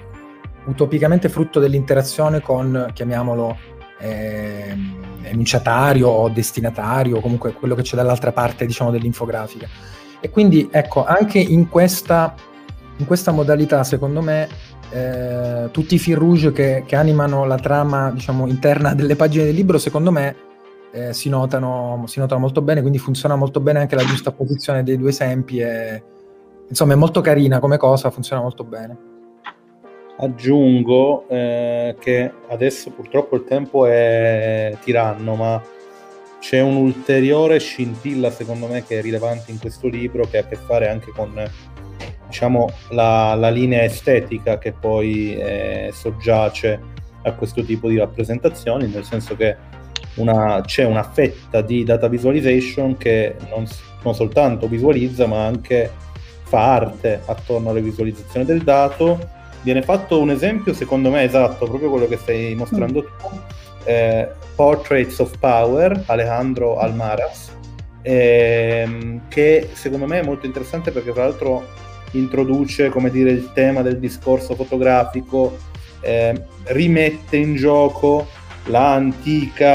[0.66, 3.58] utopicamente frutto dell'interazione con, chiamiamolo,
[4.00, 4.76] eh,
[5.24, 9.68] enunciatario o destinatario, comunque quello che c'è dall'altra parte, diciamo, dell'infografica.
[10.20, 12.36] E quindi, ecco, anche in questa
[12.98, 14.48] in questa modalità, secondo me,
[14.92, 19.56] eh, tutti i fil rouge che, che, animano la trama diciamo, interna delle pagine del
[19.56, 20.36] libro, secondo me,
[20.92, 24.84] eh, si, notano, si, notano, molto bene, quindi funziona molto bene anche la giusta posizione
[24.84, 25.60] dei due esempi.
[25.60, 26.04] E,
[26.68, 29.10] insomma, è molto carina come cosa, funziona molto bene.
[30.18, 35.62] Aggiungo eh, che adesso purtroppo il tempo è tiranno, ma
[36.40, 40.56] c'è un'ulteriore scintilla, secondo me, che è rilevante in questo libro, che ha a che
[40.56, 41.32] fare anche con
[42.32, 46.80] diciamo, la, la linea estetica che poi eh, soggiace
[47.24, 49.56] a questo tipo di rappresentazioni, nel senso che
[50.16, 53.66] una, c'è una fetta di data visualization che non,
[54.02, 55.92] non, soltanto visualizza ma anche
[56.44, 59.20] fa arte attorno alle visualizzazioni del dato.
[59.62, 63.06] Viene fatto un esempio secondo me esatto, proprio quello che stai mostrando mm.
[63.20, 63.40] tu,
[63.84, 67.56] eh, Portraits of Power, Alejandro Almaras,
[68.02, 73.82] ehm, che secondo me è molto interessante perché tra l'altro introduce come dire, il tema
[73.82, 75.58] del discorso fotografico,
[76.02, 78.28] eh, rimette in gioco
[78.66, 79.66] l'antica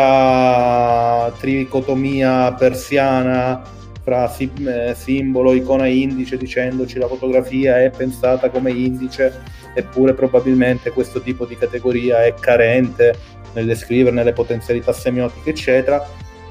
[1.39, 3.63] tricotomia persiana
[4.03, 9.43] fra eh, simbolo, icona indice, dicendoci la fotografia è pensata come indice,
[9.75, 13.19] eppure probabilmente questo tipo di categoria è carente
[13.55, 16.07] nel descriverne le potenzialità semiotiche, eccetera,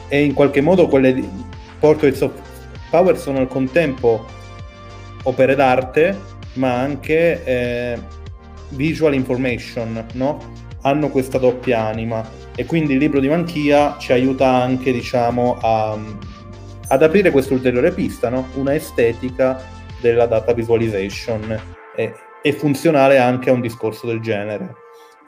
[0.09, 1.23] e in qualche modo quelle
[1.79, 2.31] portraits of
[2.89, 4.25] power sono al contempo
[5.25, 6.17] opere d'arte,
[6.53, 7.99] ma anche eh,
[8.69, 10.53] visual information, no?
[10.81, 12.23] Hanno questa doppia anima
[12.55, 15.97] e quindi il libro di Manchia ci aiuta anche, diciamo, a,
[16.87, 18.47] ad aprire questa ulteriore pista, no?
[18.55, 19.61] Una estetica
[19.99, 21.59] della data visualization
[21.95, 24.75] e, e funzionale anche a un discorso del genere.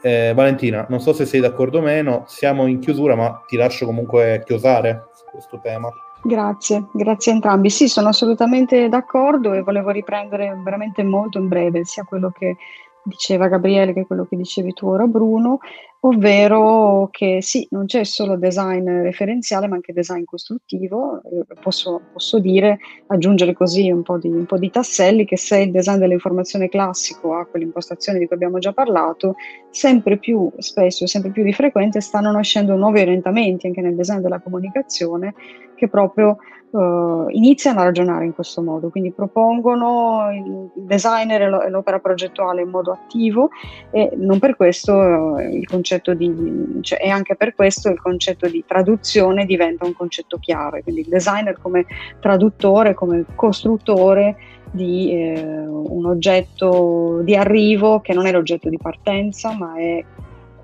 [0.02, 3.86] Eh, Valentina, non so se sei d'accordo o meno, siamo in chiusura, ma ti lascio
[3.86, 5.90] comunque chiosare su questo tema.
[6.28, 7.70] Grazie, grazie a entrambi.
[7.70, 12.58] Sì, sono assolutamente d'accordo e volevo riprendere veramente molto in breve sia quello che
[13.02, 15.60] diceva Gabriele che quello che dicevi tu ora Bruno,
[16.08, 22.40] ovvero che sì, non c'è solo design referenziale ma anche design costruttivo, eh, posso, posso,
[22.40, 26.70] dire, aggiungere così un po, di, un po' di tasselli, che se il design dell'informazione
[26.70, 29.36] classico ha quell'impostazione di cui abbiamo già parlato,
[29.70, 34.20] sempre più spesso e sempre più di frequente stanno nascendo nuovi orientamenti anche nel design
[34.20, 35.34] della comunicazione
[35.76, 36.38] che proprio
[36.72, 42.70] uh, iniziano a ragionare in questo modo, quindi propongono il designer e l'opera progettuale in
[42.70, 43.50] modo attivo
[43.92, 48.48] e non per questo uh, il concetto di, cioè, e anche per questo il concetto
[48.48, 51.86] di traduzione diventa un concetto chiave, quindi il designer come
[52.20, 54.36] traduttore, come costruttore
[54.72, 60.04] di eh, un oggetto di arrivo che non è l'oggetto di partenza ma è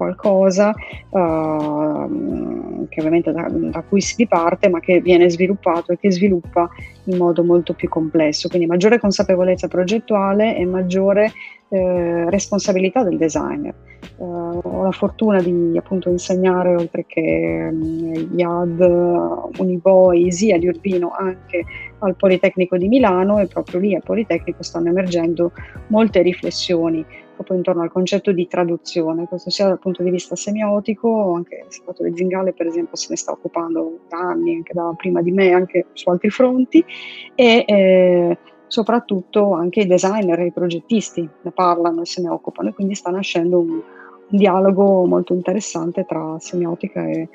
[0.04, 0.74] qualcosa
[1.10, 6.70] uh, che ovviamente da, da, cui si riparte ma che viene sviluppato e che sviluppa
[7.06, 11.32] in modo molto più complesso, quindi maggiore consapevolezza progettuale e maggiore
[11.70, 13.74] eh, responsabilità del designer.
[14.18, 20.68] Uh, ho la fortuna di appunto insegnare oltre che um, IAD, Unibo e ISIA di
[20.68, 21.64] Urbino anche
[21.99, 25.51] al Politecnico di Milano e proprio lì al Politecnico stanno emergendo
[25.88, 27.04] molte riflessioni
[27.44, 32.16] proprio intorno al concetto di traduzione, questo sia dal punto di vista semiotico, anche Salvatore
[32.16, 35.88] Zingale per esempio se ne sta occupando da anni, anche da prima di me, anche
[35.94, 36.84] su altri fronti,
[37.36, 38.38] e eh,
[38.68, 42.96] soprattutto anche i designer e i progettisti ne parlano e se ne occupano e quindi
[42.96, 43.82] sta nascendo un, un
[44.30, 47.30] dialogo molto interessante tra semiotica e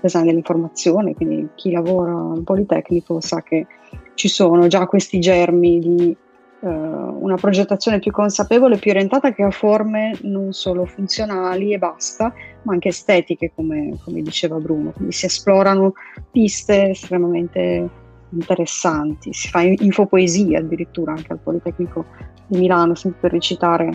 [0.00, 3.66] design dell'informazione, quindi chi lavora al Politecnico sa che
[4.14, 6.16] ci sono già questi germi di
[6.62, 12.32] una progettazione più consapevole, più orientata che ha forme non solo funzionali e basta,
[12.62, 14.90] ma anche estetiche, come, come diceva Bruno.
[14.90, 15.94] Quindi si esplorano
[16.30, 17.88] piste estremamente
[18.30, 22.04] interessanti, si fa infopoesia addirittura anche al Politecnico
[22.46, 23.90] di Milano, sempre per recitare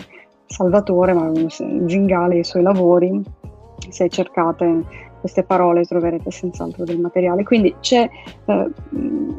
[0.46, 3.22] Salvatore, ma Zingale e i suoi lavori,
[3.88, 7.42] se cercate queste parole troverete senz'altro del materiale.
[7.42, 8.08] Quindi c'è
[8.44, 8.70] eh,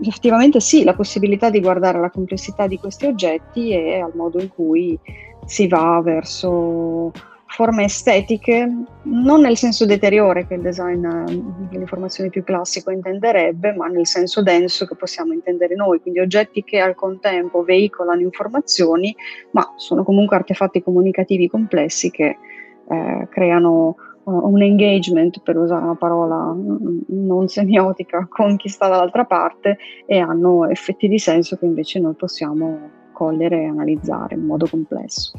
[0.01, 4.49] effettivamente sì la possibilità di guardare la complessità di questi oggetti e al modo in
[4.49, 4.99] cui
[5.45, 7.11] si va verso
[7.47, 8.69] forme estetiche,
[9.03, 14.43] non nel senso deteriore che il design eh, dell'informazione più classico intenderebbe, ma nel senso
[14.43, 19.15] denso che possiamo intendere noi, quindi oggetti che al contempo veicolano informazioni,
[19.51, 22.37] ma sono comunque artefatti comunicativi complessi che
[22.89, 23.95] eh, creano
[24.29, 26.53] un engagement, per usare una parola
[27.07, 32.13] non semiotica, con chi sta dall'altra parte e hanno effetti di senso che invece noi
[32.13, 35.31] possiamo cogliere e analizzare in modo complesso.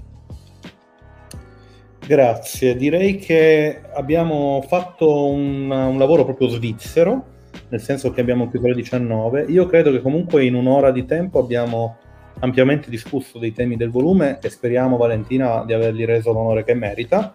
[2.05, 7.37] Grazie, direi che abbiamo fatto un, un lavoro proprio svizzero,
[7.69, 9.45] nel senso che abbiamo chiuso alle 19.
[9.49, 11.97] Io credo che comunque in un'ora di tempo abbiamo
[12.41, 17.35] ampiamente discusso dei temi del volume e speriamo Valentina di avergli reso l'onore che merita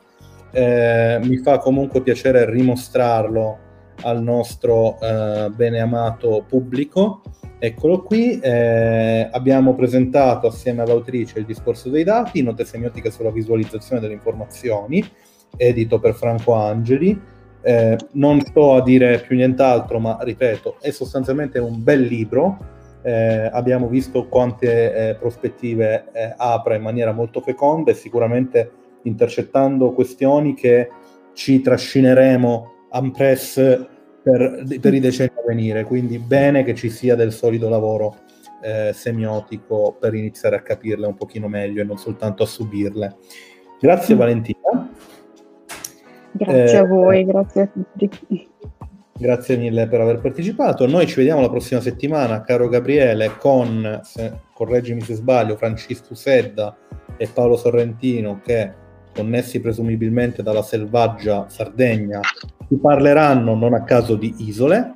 [0.53, 3.57] eh, mi fa comunque piacere rimostrarlo
[4.03, 7.21] al nostro eh, bene amato pubblico.
[7.57, 14.01] Eccolo qui, eh, abbiamo presentato assieme all'autrice il discorso dei dati, note semiotiche sulla visualizzazione
[14.01, 15.03] delle informazioni,
[15.57, 17.19] edito per Franco Angeli.
[17.61, 22.71] Eh, non sto a dire più nient'altro, ma ripeto, è sostanzialmente un bel libro.
[23.01, 28.71] Eh, abbiamo visto quante eh, prospettive apre in maniera molto feconda e sicuramente
[29.03, 30.89] intercettando questioni che
[31.33, 33.55] ci trascineremo a press
[34.23, 38.15] per, per, i decenni a venire, quindi bene che ci sia del solido lavoro
[38.61, 43.17] eh, semiotico per iniziare a capirle un pochino meglio e non soltanto a subirle.
[43.79, 44.17] Grazie mm.
[44.17, 44.89] Valentina.
[46.31, 48.49] Grazie eh, a voi, grazie a tutti.
[49.15, 50.87] Grazie mille per aver partecipato.
[50.87, 56.75] Noi ci vediamo la prossima settimana, caro Gabriele, con, se, correggimi se sbaglio, Francisco Sedda
[57.17, 58.81] e Paolo Sorrentino che
[59.13, 62.19] connessi presumibilmente dalla selvaggia Sardegna,
[62.67, 64.95] si parleranno non a caso di isole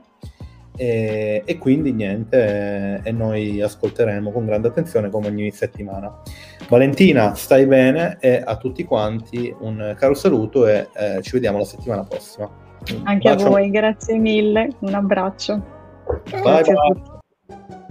[0.78, 6.22] e, e quindi niente, e noi ascolteremo con grande attenzione come ogni settimana.
[6.70, 11.65] Valentina, stai bene e a tutti quanti un caro saluto e eh, ci vediamo la
[11.65, 12.49] settimana prossima.
[13.03, 13.47] Anche Bacio.
[13.47, 15.61] a voi, grazie mille, un abbraccio.
[16.32, 17.86] Bye bye.